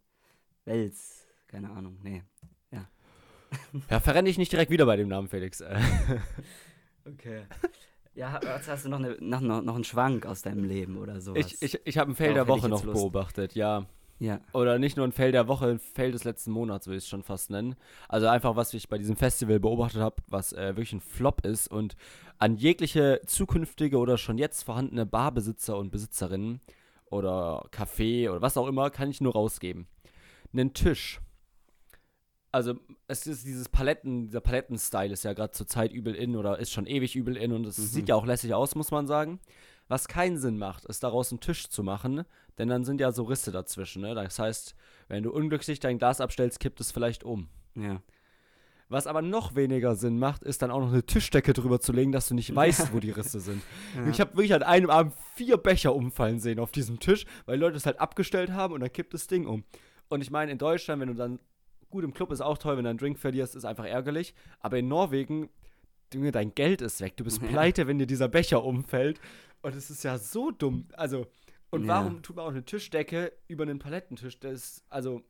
[0.64, 2.22] Wels, keine Ahnung, nee.
[3.88, 5.61] Ja, verrenne ich nicht direkt wieder bei dem Namen, Felix.
[5.61, 5.78] Äh,
[7.07, 7.44] Okay.
[8.14, 11.53] Ja, hast du noch, eine, noch, noch, einen Schwank aus deinem Leben oder sowas.
[11.61, 12.94] Ich, ich, ich habe ein Fail Darauf der Woche noch Lust.
[12.94, 13.87] beobachtet, ja.
[14.20, 14.40] ja.
[14.53, 17.09] Oder nicht nur ein Fail der Woche, ein Fail des letzten Monats, würde ich es
[17.09, 17.74] schon fast nennen.
[18.09, 21.66] Also einfach, was ich bei diesem Festival beobachtet habe, was äh, wirklich ein Flop ist
[21.66, 21.96] und
[22.38, 26.61] an jegliche zukünftige oder schon jetzt vorhandene Barbesitzer und Besitzerinnen
[27.07, 29.88] oder Café oder was auch immer, kann ich nur rausgeben.
[30.53, 31.20] Einen Tisch.
[32.54, 32.74] Also
[33.08, 36.70] es ist dieses Paletten, dieser Paletten-Style ist ja gerade zur Zeit übel in oder ist
[36.70, 37.82] schon ewig übel in und es Mhm.
[37.82, 39.40] sieht ja auch lässig aus, muss man sagen.
[39.88, 42.24] Was keinen Sinn macht, ist daraus einen Tisch zu machen,
[42.56, 44.02] denn dann sind ja so Risse dazwischen.
[44.02, 44.14] Ne?
[44.14, 44.74] Das heißt,
[45.08, 47.48] wenn du unglücklich dein Glas abstellst, kippt es vielleicht um.
[47.74, 48.00] Ja.
[48.88, 52.12] Was aber noch weniger Sinn macht, ist dann auch noch eine Tischdecke drüber zu legen,
[52.12, 53.62] dass du nicht weißt, wo die Risse sind.
[53.96, 54.07] Ja.
[54.09, 57.76] Ich habe wirklich an einem Abend vier Becher umfallen sehen auf diesem Tisch, weil Leute
[57.76, 59.64] es halt abgestellt haben und dann kippt das Ding um.
[60.09, 61.40] Und ich meine, in Deutschland, wenn du dann,
[61.95, 64.34] gut, im Club ist auch toll, wenn du einen Drink verlierst, ist einfach ärgerlich.
[64.61, 65.49] Aber in Norwegen,
[66.12, 67.16] Junge, dein Geld ist weg.
[67.16, 67.49] Du bist Ja.
[67.49, 69.20] pleite, wenn dir dieser Becher umfällt.
[69.62, 70.86] Und es ist ja so dumm.
[70.92, 71.26] Also,
[71.70, 71.88] und Ja.
[72.01, 74.38] warum tut man auch eine Tischdecke über einen Palettentisch?
[74.40, 75.22] Das ist, also,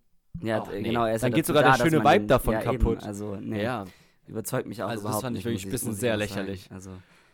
[0.42, 0.88] Ja, Och, d- nee.
[0.88, 1.04] genau.
[1.06, 2.98] Er ist Dann geht sogar der schöne Vibe davon kaputt.
[2.98, 3.84] Eben, also, nee, Ja.
[4.26, 5.52] überzeugt mich auch Also das überhaupt fand ich nicht.
[5.52, 6.18] wirklich ein bisschen sehr sagen.
[6.20, 6.72] lächerlich.
[6.72, 6.90] Also,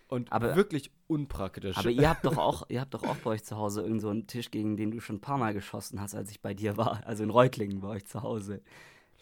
[0.09, 1.78] Und Aber- wirklich unpraktisch.
[1.78, 4.09] aber ihr habt doch auch, ihr habt doch auch bei euch zu Hause irgend so
[4.11, 6.76] einen Tisch, gegen den du schon ein paar Mal geschossen hast, als ich bei dir
[6.76, 7.01] war.
[7.07, 8.61] Also in Reutlingen bei euch zu Hause.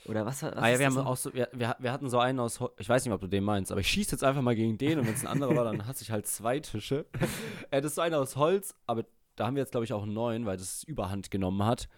[0.04, 0.42] Oder was?
[0.42, 3.04] was Ah ja, wir haben auch so, wir, wir, hatten so einen aus, ich weiß
[3.04, 5.14] nicht, ob du den meinst, aber ich schieße jetzt einfach mal gegen den und wenn
[5.14, 7.06] es ein anderer war, dann hasse ich halt zwei Tische.
[7.70, 9.04] äh, das ist so einer aus Holz, aber
[9.36, 11.88] da haben wir jetzt, glaube ich, auch einen neuen, weil das Überhand genommen hat.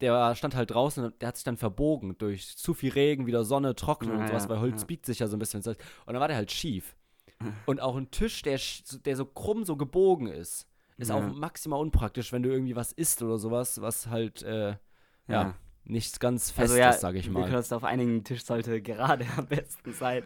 [0.00, 3.44] Der stand halt draußen und der hat sich dann verbogen durch zu viel Regen, wieder
[3.44, 4.86] Sonne, Trocknen Ja, und sowas, weil Holz ja.
[4.86, 5.62] biegt sich ja so ein bisschen.
[5.62, 5.76] Und
[6.06, 6.96] dann war der halt schief.
[7.66, 8.58] Und auch ein Tisch, der,
[9.04, 10.66] der so krumm, so gebogen ist,
[10.96, 11.16] ist Ja.
[11.16, 14.76] auch maximal unpraktisch, wenn du irgendwie was isst oder sowas, was halt, äh,
[15.28, 15.54] Ja.
[15.84, 17.44] Nichts ganz Festes, Also ja, sag ich wir mal.
[17.44, 20.24] können uns auf einigen Tisch sollte gerade am besten sein.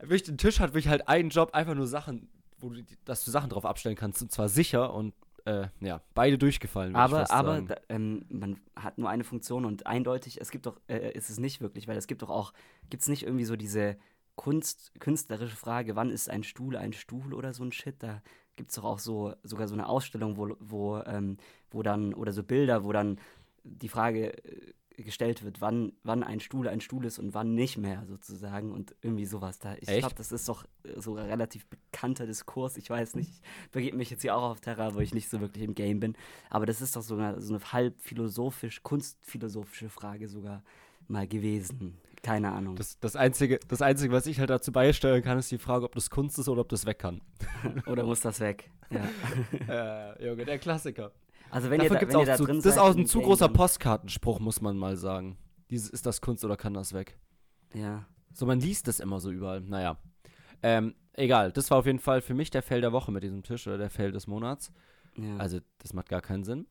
[0.00, 2.28] Wirklich, den Tisch hat wirklich halt einen Job, einfach nur Sachen,
[2.58, 6.38] wo du, dass du Sachen drauf abstellen kannst, und zwar sicher und äh, ja, beide
[6.38, 6.92] durchgefallen.
[6.92, 10.80] ich Aber, aber da, ähm, man hat nur eine Funktion und eindeutig, es gibt doch,
[10.88, 12.52] äh, ist es nicht wirklich, weil es gibt doch auch,
[12.90, 13.96] gibt es nicht irgendwie so diese
[14.34, 18.02] Kunst, künstlerische Frage, wann ist ein Stuhl ein Stuhl oder so ein Shit?
[18.02, 18.22] Da
[18.56, 21.36] gibt es doch auch so, sogar so eine Ausstellung, wo, wo, ähm,
[21.70, 23.18] wo dann, oder so Bilder, wo dann
[23.62, 27.76] die Frage äh, gestellt wird, wann, wann ein Stuhl ein Stuhl ist und wann nicht
[27.76, 29.74] mehr sozusagen und irgendwie sowas da.
[29.80, 32.76] Ich glaube, das ist doch äh, so ein relativ bekannter Diskurs.
[32.76, 35.40] Ich weiß nicht, ich begebe mich jetzt hier auch auf Terra, wo ich nicht so
[35.40, 36.16] wirklich im Game bin.
[36.50, 40.62] Aber das ist doch so eine, so eine halb philosophisch, kunstphilosophische Frage sogar
[41.08, 41.98] mal gewesen.
[42.22, 42.74] Keine Ahnung.
[42.74, 45.94] das, das, Einzige, das Einzige, was ich halt dazu beisteuern kann, ist die Frage, ob
[45.94, 47.20] das Kunst ist oder ob das weg kann.
[47.86, 48.70] Oder muss das weg?
[48.90, 49.08] Ja.
[50.18, 51.12] äh, Junge, der Klassiker.
[51.50, 53.06] Also wenn Dafür ihr da, gibt's wenn auch da zu, drin das ist auch ein
[53.06, 55.38] zu großer Postkartenspruch, muss man mal sagen.
[55.70, 57.18] Dieses, ist das Kunst oder kann das weg?
[57.74, 58.06] Ja.
[58.32, 59.60] So, man liest das immer so überall.
[59.60, 59.98] Naja.
[60.62, 63.42] Ähm, egal, das war auf jeden Fall für mich der Fail der Woche mit diesem
[63.42, 64.72] Tisch oder der Fail des Monats.
[65.16, 65.36] ja.
[65.36, 66.66] Also, das macht gar keinen Sinn.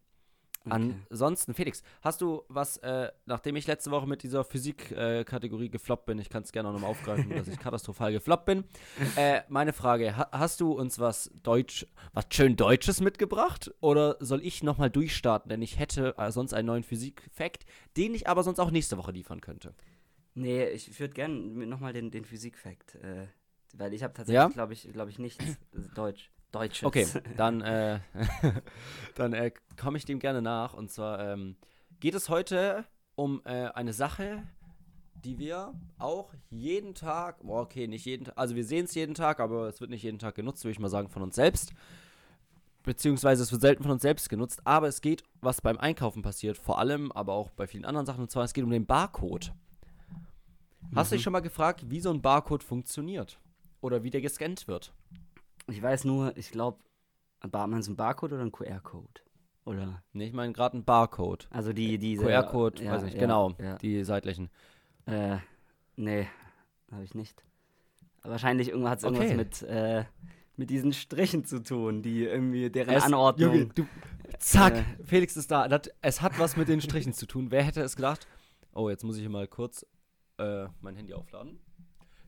[0.65, 0.95] Okay.
[1.09, 6.19] Ansonsten, Felix, hast du was, äh, nachdem ich letzte Woche mit dieser Physik-Kategorie gefloppt bin,
[6.19, 8.63] ich kann es gerne auch nochmal aufgreifen, dass ich katastrophal gefloppt bin.
[9.17, 13.73] Äh, meine Frage, ha hast du uns was Deutsch, was schön Deutsches mitgebracht?
[13.79, 15.49] Oder soll ich nochmal durchstarten?
[15.49, 19.11] Denn ich hätte äh, sonst einen neuen Physik-Fact, den ich aber sonst auch nächste Woche
[19.11, 19.73] liefern könnte.
[20.33, 21.33] Nee, ich würde gerne
[21.65, 23.27] nochmal den, den Physik-Fact, äh,
[23.73, 24.17] weil ich habe Ja?
[24.17, 25.55] tatsächlich, glaube ich, glaube ich, nichts äh,
[25.95, 26.85] Deutsch, Deutsches.
[26.85, 27.99] Okay, dann, äh,
[29.15, 30.73] dann äh, komme ich dem gerne nach.
[30.73, 31.57] Und zwar ähm,
[31.99, 32.85] geht es heute
[33.15, 34.43] um äh, eine Sache,
[35.23, 39.15] die wir auch jeden Tag, boah, okay, nicht jeden Tag, also wir sehen es jeden
[39.15, 41.73] Tag, aber es wird nicht jeden Tag genutzt, würde ich mal sagen, von uns selbst.
[42.83, 46.57] Beziehungsweise es wird selten von uns selbst genutzt, aber es geht, was beim Einkaufen passiert,
[46.57, 49.51] vor allem, aber auch bei vielen anderen Sachen, und zwar es geht um den Barcode.
[50.93, 53.39] Hast du dich schon mal gefragt, wie so ein Barcode funktioniert?
[53.81, 54.93] Oder wie der gescannt wird?
[55.67, 56.79] Ich weiß nur, ich glaube,
[57.41, 59.21] war man so ein Barcode oder ein QR-Code?
[59.65, 60.03] Oder?
[60.13, 61.47] Nee, ich meine gerade ein Barcode.
[61.51, 62.23] Also die, diese.
[62.25, 63.77] QR-Code, ja, weiß nicht, ja, genau, Ja.
[63.77, 64.49] die seitlichen.
[65.07, 65.37] Äh,
[65.95, 66.27] nee,
[66.91, 67.43] habe ich nicht.
[68.21, 69.35] Wahrscheinlich hat es irgendwas Okay.
[69.35, 70.05] mit, äh,
[70.55, 73.53] mit diesen Strichen zu tun, die irgendwie deren Es- Anordnung.
[73.53, 73.87] Junge, du,
[74.39, 74.83] zack, Äh.
[75.03, 75.67] Felix ist da.
[75.67, 77.49] Das, es hat was mit den Strichen zu tun.
[77.51, 78.27] Wer hätte es gedacht?
[78.73, 79.85] Oh, jetzt muss ich hier mal kurz
[80.37, 81.59] äh, mein Handy aufladen.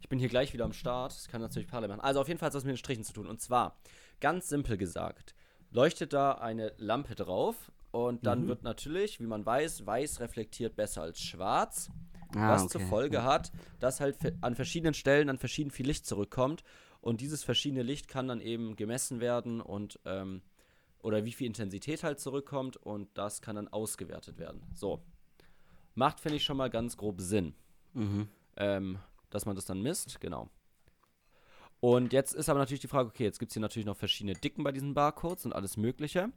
[0.02, 1.12] Ich bin hier gleich wieder am Start.
[1.14, 2.02] Das kann natürlich parallel machen.
[2.02, 3.28] Also auf jeden Fall hat es was mit den Strichen zu tun.
[3.28, 3.78] Und zwar,
[4.22, 5.36] ganz simpel gesagt,
[5.72, 8.48] leuchtet da eine Lampe drauf und dann Mhm.
[8.48, 11.90] wird natürlich, wie man weiß, weiß reflektiert besser als schwarz.
[12.36, 12.72] Ah, was okay.
[12.74, 16.64] zur Folge hat, dass halt an verschiedenen Stellen an verschieden viel Licht zurückkommt
[17.00, 20.42] und dieses verschiedene Licht kann dann eben gemessen werden und ähm,
[21.02, 24.62] oder wie viel Intensität halt zurückkommt und das kann dann ausgewertet werden.
[24.74, 25.02] So.
[25.96, 27.56] Macht, finde ich, schon mal ganz grob Sinn,
[27.94, 28.28] Mhm.
[28.58, 30.50] ähm, dass man das dann misst, genau.
[31.80, 34.34] Und jetzt ist aber natürlich die Frage, okay, jetzt gibt es hier natürlich noch verschiedene
[34.34, 36.32] Dicken bei diesen Barcodes und alles Mögliche.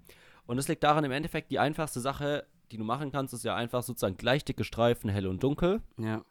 [0.46, 3.54] Und das liegt daran, im Endeffekt, die einfachste Sache, die du machen kannst, ist ja
[3.54, 5.80] einfach sozusagen gleich dicke Streifen, hell und dunkel.
[5.98, 6.24] Ja.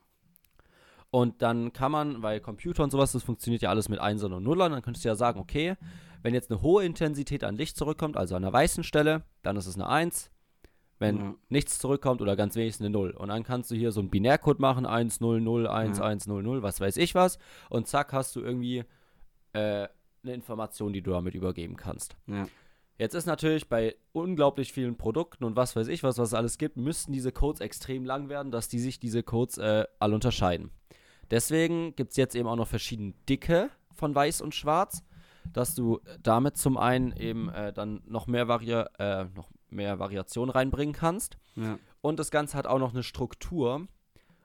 [1.11, 4.43] Und dann kann man, weil Computer und sowas, das funktioniert ja alles mit Einsern und
[4.43, 5.75] Nullern, dann könntest du ja sagen, okay,
[6.21, 9.65] wenn jetzt eine hohe Intensität an Licht zurückkommt, also an einer weißen Stelle, dann ist
[9.65, 10.29] es eine 1.
[10.99, 11.35] Wenn Ja.
[11.47, 13.11] nichts zurückkommt oder ganz wenig ist eine 0.
[13.11, 16.03] Und dann kannst du hier so einen Binärcode machen, 1, 0, 0, 1, Ja.
[16.03, 17.39] 1, 0, 0, was weiß ich was.
[17.69, 18.83] Und zack, hast du irgendwie
[19.53, 19.87] äh,
[20.23, 22.15] eine Information, die du damit übergeben kannst.
[22.27, 22.45] Ja.
[22.97, 26.57] Jetzt ist natürlich bei unglaublich vielen Produkten und was weiß ich was, was es alles
[26.57, 30.69] gibt, müssten diese Codes extrem lang werden, dass die sich diese Codes äh, alle unterscheiden.
[31.31, 35.03] Deswegen gibt es jetzt eben auch noch verschiedene Dicke von Weiß und Schwarz,
[35.53, 40.49] dass du damit zum einen eben äh, dann noch mehr, Vari äh, noch mehr Variation
[40.49, 41.37] reinbringen kannst.
[41.55, 41.77] Ja.
[42.01, 43.87] Und das Ganze hat auch noch eine Struktur.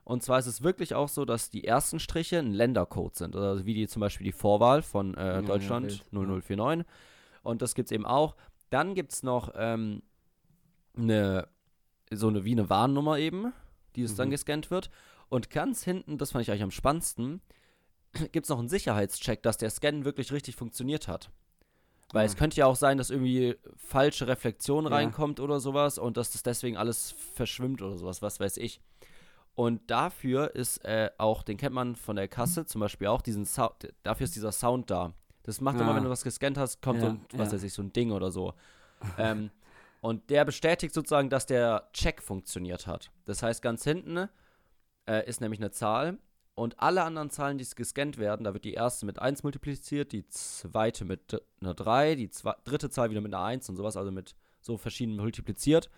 [0.03, 3.35] Und zwar ist es wirklich auch so, dass die ersten Striche ein Ländercode sind.
[3.35, 6.19] Also wie die zum Beispiel die Vorwahl von äh, Ja, Deutschland ja.
[6.19, 6.85] 0049.
[7.43, 8.35] Und das gibt es eben auch.
[8.69, 10.01] Dann gibt es noch ähm,
[10.97, 11.47] eine,
[12.11, 13.53] so eine wie eine Warnnummer eben.
[13.95, 14.31] die es dann Mhm.
[14.31, 14.89] gescannt wird.
[15.29, 17.41] Und ganz hinten, das fand ich eigentlich am spannendsten,
[18.33, 21.31] gibt es noch einen Sicherheitscheck, dass der Scan wirklich richtig funktioniert hat.
[22.15, 22.37] Weil es Ah.
[22.37, 24.91] könnte ja auch sein, dass irgendwie falsche Reflexion Ja.
[24.91, 28.79] reinkommt oder sowas und dass das deswegen alles verschwimmt oder sowas, was weiß ich.
[29.53, 33.45] Und dafür ist äh, auch, den kennt man von der Kasse zum Beispiel auch, diesen
[33.45, 35.13] Sound, dafür ist dieser Sound da.
[35.43, 35.95] Das macht immer, Ah.
[35.97, 37.53] wenn du was gescannt hast, kommt so Ja, ein, was ja.
[37.55, 38.53] weiß ich, so ein Ding oder so.
[39.17, 39.51] ähm,
[40.01, 43.11] und der bestätigt sozusagen, dass der Check funktioniert hat.
[43.25, 44.29] Das heißt, ganz hinten
[45.07, 46.17] äh, ist nämlich eine Zahl
[46.55, 50.25] und alle anderen Zahlen, die gescannt werden, da wird die erste mit 1 multipliziert, die
[50.29, 54.11] zweite mit einer 3, die zwe dritte Zahl wieder mit einer 1 und sowas, also
[54.11, 55.89] mit so verschiedenen multipliziert.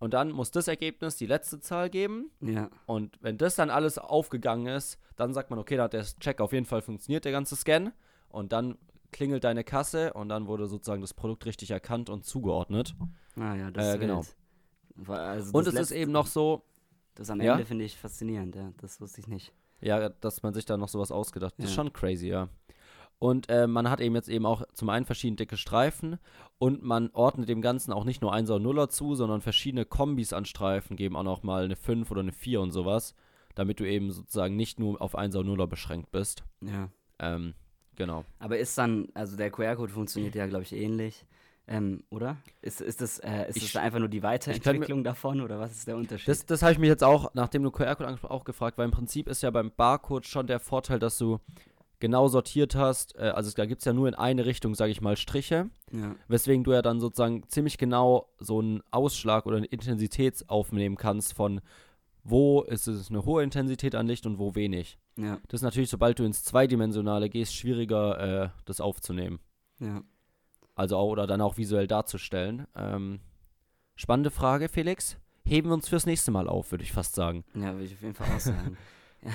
[0.00, 2.30] Und dann muss das Ergebnis die letzte Zahl geben.
[2.40, 2.70] Ja.
[2.86, 6.40] Und wenn das dann alles aufgegangen ist, dann sagt man, okay, da hat der Check
[6.40, 7.92] auf jeden Fall funktioniert, der ganze Scan.
[8.28, 8.78] Und dann
[9.10, 12.94] klingelt deine Kasse und dann wurde sozusagen das Produkt richtig erkannt und zugeordnet.
[13.36, 14.22] Ah ja, das Äh, ist genau.
[15.08, 16.62] Also Und das es ist eben noch so,
[17.14, 17.54] Das am Ja?
[17.54, 18.72] Ende finde ich faszinierend, ja.
[18.80, 19.52] Das wusste ich nicht.
[19.80, 21.58] Ja, dass man sich da noch sowas ausgedacht hat.
[21.58, 21.82] Das ist Ja.
[21.84, 22.48] schon crazy, ja.
[23.20, 26.18] Und äh, man hat eben jetzt eben auch zum einen verschiedene dicke Streifen
[26.58, 30.32] und man ordnet dem Ganzen auch nicht nur 1er und 0er zu, sondern verschiedene Kombis
[30.32, 33.14] an Streifen geben auch noch mal eine 5 oder eine 4 und sowas,
[33.56, 36.44] damit du eben sozusagen nicht nur auf 1er und 0er beschränkt bist.
[36.60, 36.90] Ja.
[37.18, 37.54] Ähm,
[37.96, 38.24] genau.
[38.38, 41.24] Aber ist dann, also der QR-Code funktioniert ja, glaube ich, ähnlich.
[41.68, 42.38] Ähm, oder?
[42.62, 45.86] Ist, ist das, äh, ist Ich- das einfach nur die Weiterentwicklung davon oder was ist
[45.86, 46.26] der Unterschied?
[46.26, 48.90] Das, das habe ich mich jetzt auch, nachdem du QR-Code angesprochen auch gefragt, weil im
[48.90, 51.38] Prinzip ist ja beim Barcode schon der Vorteil, dass du
[52.00, 53.16] genau sortiert hast.
[53.16, 55.68] Äh, also da gibt es ja nur in eine Richtung, sage ich mal, Striche.
[55.92, 56.14] ja.
[56.28, 61.34] Weswegen du ja dann sozusagen ziemlich genau so einen Ausschlag oder eine Intensität aufnehmen kannst
[61.34, 61.60] von
[62.24, 64.98] wo ist es eine hohe Intensität an Licht und wo wenig.
[65.16, 65.38] Ja.
[65.48, 69.38] Das ist natürlich, sobald du ins Zweidimensionale gehst, schwieriger, äh, das aufzunehmen.
[69.80, 70.02] Ja.
[70.78, 72.66] Also auch, oder dann auch visuell darzustellen.
[72.76, 73.20] Ähm,
[73.96, 75.16] spannende Frage, Felix.
[75.44, 77.44] Heben wir uns fürs nächste Mal auf, würde ich fast sagen.
[77.54, 78.76] Ja, würde ich auf jeden Fall auch sagen.
[79.22, 79.32] ja.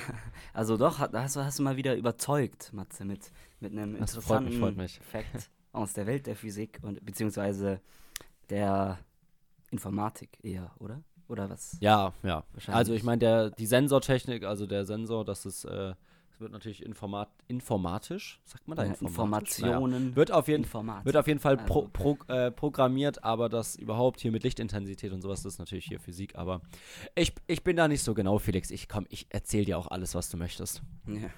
[0.53, 4.43] Also doch, hast, du- hast du mal wieder überzeugt, Matze, mit, mit einem Das freut
[4.43, 4.99] mich, interessanten freut mich.
[5.01, 7.81] Fact aus der Welt der Physik und beziehungsweise
[8.49, 8.99] der
[9.71, 11.01] Informatik eher, oder?
[11.27, 11.77] Oder was?
[11.81, 12.43] Ja, ja.
[12.67, 15.93] Also ich meine, der die Sensortechnik, also der Sensor, das ist, äh,
[16.33, 19.59] das wird natürlich informat informatisch, sagt man da Ja, informatisch?
[19.59, 19.73] Naja.
[19.75, 20.15] Informationen.
[20.15, 21.05] Wird auf jeden Informatik.
[21.05, 25.11] Wird auf jeden Fall pro, Also- pro, äh, programmiert, aber das überhaupt hier mit Lichtintensität
[25.13, 26.35] und sowas, das ist natürlich hier Physik.
[26.35, 26.61] Aber
[27.15, 28.71] ich, ich bin da nicht so genau, Felix.
[28.71, 30.81] Ich komm, ich erzähl dir auch alles, was du möchtest.
[31.07, 31.29] Ja.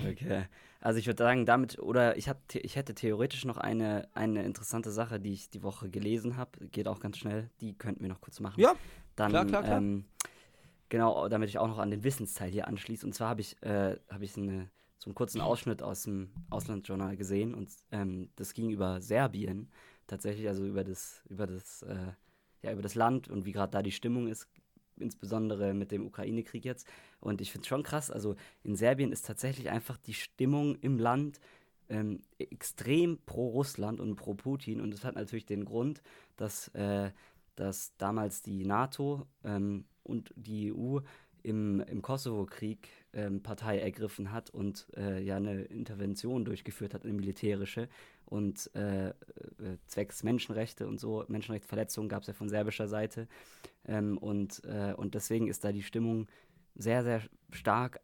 [0.00, 0.46] Okay.
[0.80, 4.90] Also ich würde sagen, damit, oder ich, hab, ich hätte theoretisch noch eine, eine interessante
[4.90, 6.66] Sache, die ich die Woche gelesen habe.
[6.72, 7.48] Geht auch ganz schnell.
[7.60, 8.60] Die könnten wir noch kurz machen.
[8.60, 8.74] Ja,
[9.16, 9.78] Dann, klar, klar, klar.
[9.78, 10.04] Ähm,
[10.94, 13.04] genau, damit ich auch noch an den Wissensteil hier anschließe.
[13.04, 17.16] Und zwar habe ich, äh, hab ich eine, so einen kurzen Ausschnitt aus dem Auslandsjournal
[17.16, 17.52] gesehen.
[17.52, 19.72] Und ähm, das ging über Serbien.
[20.06, 22.12] Tatsächlich, also über das, über das, äh,
[22.62, 24.46] ja, über das Land und wie gerade da die Stimmung ist,
[24.96, 26.86] insbesondere mit dem Ukraine-Krieg jetzt.
[27.18, 31.00] Und ich finde es schon krass, also in Serbien ist tatsächlich einfach die Stimmung im
[31.00, 31.40] Land
[31.88, 34.80] ähm, extrem pro Russland und pro Putin.
[34.80, 36.02] Und das hat natürlich den Grund,
[36.36, 37.10] dass, äh,
[37.56, 41.00] dass damals die NATO ähm, und die EU
[41.42, 47.12] im, im Kosovo-Krieg ähm, Partei ergriffen hat und äh, ja eine Intervention durchgeführt hat, eine
[47.12, 47.88] militärische.
[48.24, 49.12] Und äh, äh,
[49.86, 53.28] zwecks Menschenrechte und so, Menschenrechtsverletzungen gab es ja von serbischer Seite.
[53.86, 56.28] Ähm, und, äh, und deswegen ist da die Stimmung
[56.74, 58.00] sehr, sehr stark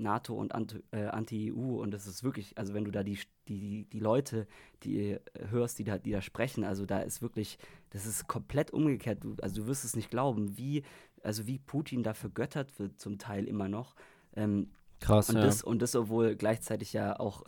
[0.00, 1.80] anti-NATO und äh, anti-EU.
[1.80, 4.46] und das ist wirklich, also wenn du da die, die, die Leute,
[4.82, 5.20] die äh,
[5.50, 7.58] hörst, die da, die da sprechen, also da ist wirklich,
[7.90, 9.22] das ist komplett umgekehrt.
[9.22, 10.82] Du, also du wirst es nicht glauben, wie,
[11.22, 13.94] also wie Putin da vergöttert wird zum Teil immer noch.
[14.34, 14.70] Ähm,
[15.00, 15.42] Krass, und, ja.
[15.42, 17.44] das, und das, obwohl gleichzeitig ja auch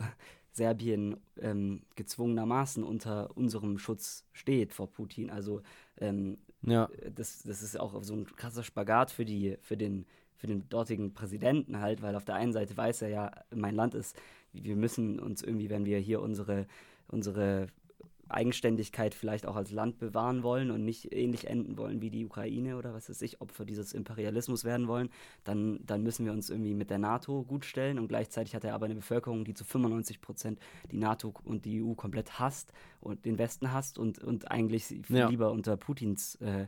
[0.51, 5.29] Serbien ähm, gezwungenermaßen unter unserem Schutz steht vor Putin.
[5.29, 5.61] Also
[5.97, 6.89] ähm, ja.
[7.13, 10.05] das, das ist auch so ein krasser Spagat für, die, für, den,
[10.43, 13.95] für den dortigen Präsidenten halt, weil auf der einen Seite weiß er ja, mein Land
[13.95, 14.19] ist,
[14.51, 16.67] wir müssen uns irgendwie, wenn wir hier unsere,
[17.07, 17.67] unsere
[18.27, 22.75] Eigenständigkeit vielleicht auch als Land bewahren wollen und nicht ähnlich enden wollen wie die Ukraine
[22.77, 25.09] oder was weiß ich, Opfer dieses Imperialismus werden wollen,
[25.45, 28.73] dann, dann müssen wir uns irgendwie mit der NATO gut stellen und gleichzeitig hat er
[28.73, 30.59] aber eine Bevölkerung, die zu 95 Prozent
[30.91, 35.03] die NATO und die EU komplett hasst und den Westen hasst und, und eigentlich viel
[35.09, 35.29] Ja.
[35.29, 36.67] lieber unter Putins äh,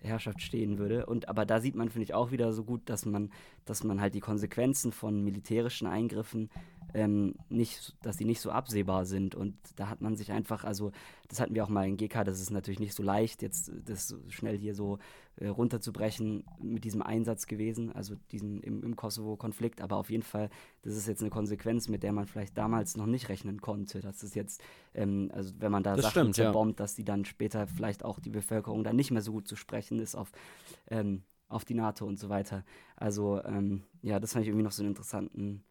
[0.00, 1.06] Herrschaft stehen würde.
[1.06, 3.30] Und aber da sieht man, finde ich, auch wieder so gut, dass man,
[3.66, 6.48] dass man halt die Konsequenzen von militärischen Eingriffen
[6.94, 9.34] ähm, nicht, dass die nicht so absehbar sind.
[9.34, 10.92] Und da hat man sich einfach, also
[11.28, 14.14] das hatten wir auch mal in GK, das ist natürlich nicht so leicht, jetzt das
[14.28, 14.98] schnell hier so
[15.36, 19.82] äh, runterzubrechen mit diesem Einsatz gewesen, also diesen im, im Kosovo-Konflikt.
[19.82, 20.48] Aber auf jeden Fall,
[20.82, 24.00] das ist jetzt eine Konsequenz, mit der man vielleicht damals noch nicht rechnen konnte.
[24.00, 24.62] Dass es jetzt,
[24.94, 26.44] ähm, also wenn man da Das Sachen stimmt, ja.
[26.44, 29.56] zerbombt, dass die dann später vielleicht auch die Bevölkerung dann nicht mehr so gut zu
[29.56, 30.30] sprechen ist auf
[30.88, 32.64] ähm, auf die NATO und so weiter.
[32.96, 35.64] Also, ähm, ja, das fand ich irgendwie noch so einen interessanten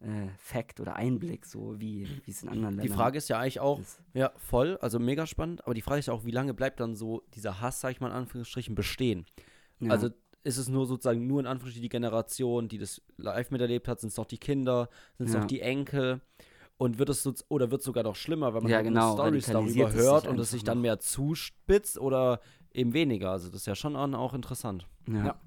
[0.00, 3.60] äh, Fact oder Einblick, so wie es in anderen Ländern Die Frage ist ja eigentlich
[3.60, 4.00] auch, ist.
[4.14, 6.96] ja, voll, also mega spannend, aber die Frage ist ja auch, wie lange bleibt dann
[6.96, 9.26] so dieser Hass, sag ich mal in Anführungsstrichen, bestehen?
[9.78, 9.90] Ja.
[9.90, 10.10] Also
[10.44, 14.08] ist es nur sozusagen nur in Anführungsstrichen die Generation, die das live miterlebt hat, sind
[14.08, 15.40] es noch die Kinder, sind es Ja.
[15.40, 16.20] noch die Enkel?
[16.82, 19.12] Und wird es so, oder wird es sogar noch schlimmer, wenn man Ja, halt genau,
[19.12, 22.40] Stories darüber hört und es sich dann mehr zuspitzt oder
[22.72, 23.30] eben weniger?
[23.30, 24.88] Also das ist ja schon auch interessant.
[25.06, 25.26] Ja.
[25.26, 25.40] Ja.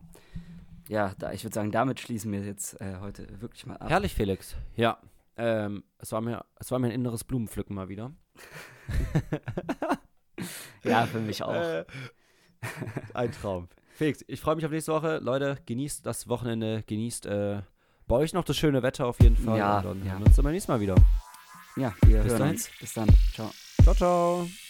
[0.88, 3.90] Ja, da, ich würde sagen, damit schließen wir jetzt äh, heute wirklich mal ab.
[3.90, 4.56] Herrlich, Felix.
[4.78, 4.98] Ja.
[5.36, 8.14] Ähm, es, war mir, es war mir ein inneres Blumenpflücken mal wieder.
[10.84, 11.54] Ja, für mich auch.
[11.54, 11.86] Äh,
[13.14, 13.68] ein Traum.
[13.94, 15.18] Felix, ich freue mich auf nächste Woche.
[15.18, 17.62] Leute, genießt das Wochenende, genießt äh,
[18.08, 19.58] bei euch noch das schöne Wetter auf jeden Fall.
[19.58, 20.12] Ja, und dann ja.
[20.12, 20.96] hören wir uns beim nächsten Mal wieder.
[21.76, 22.54] Ja, wir bis hören dahin.
[22.56, 22.70] uns.
[22.80, 23.10] Bis dann.
[23.34, 23.52] Ciao.
[23.84, 24.65] Ciao, ciao.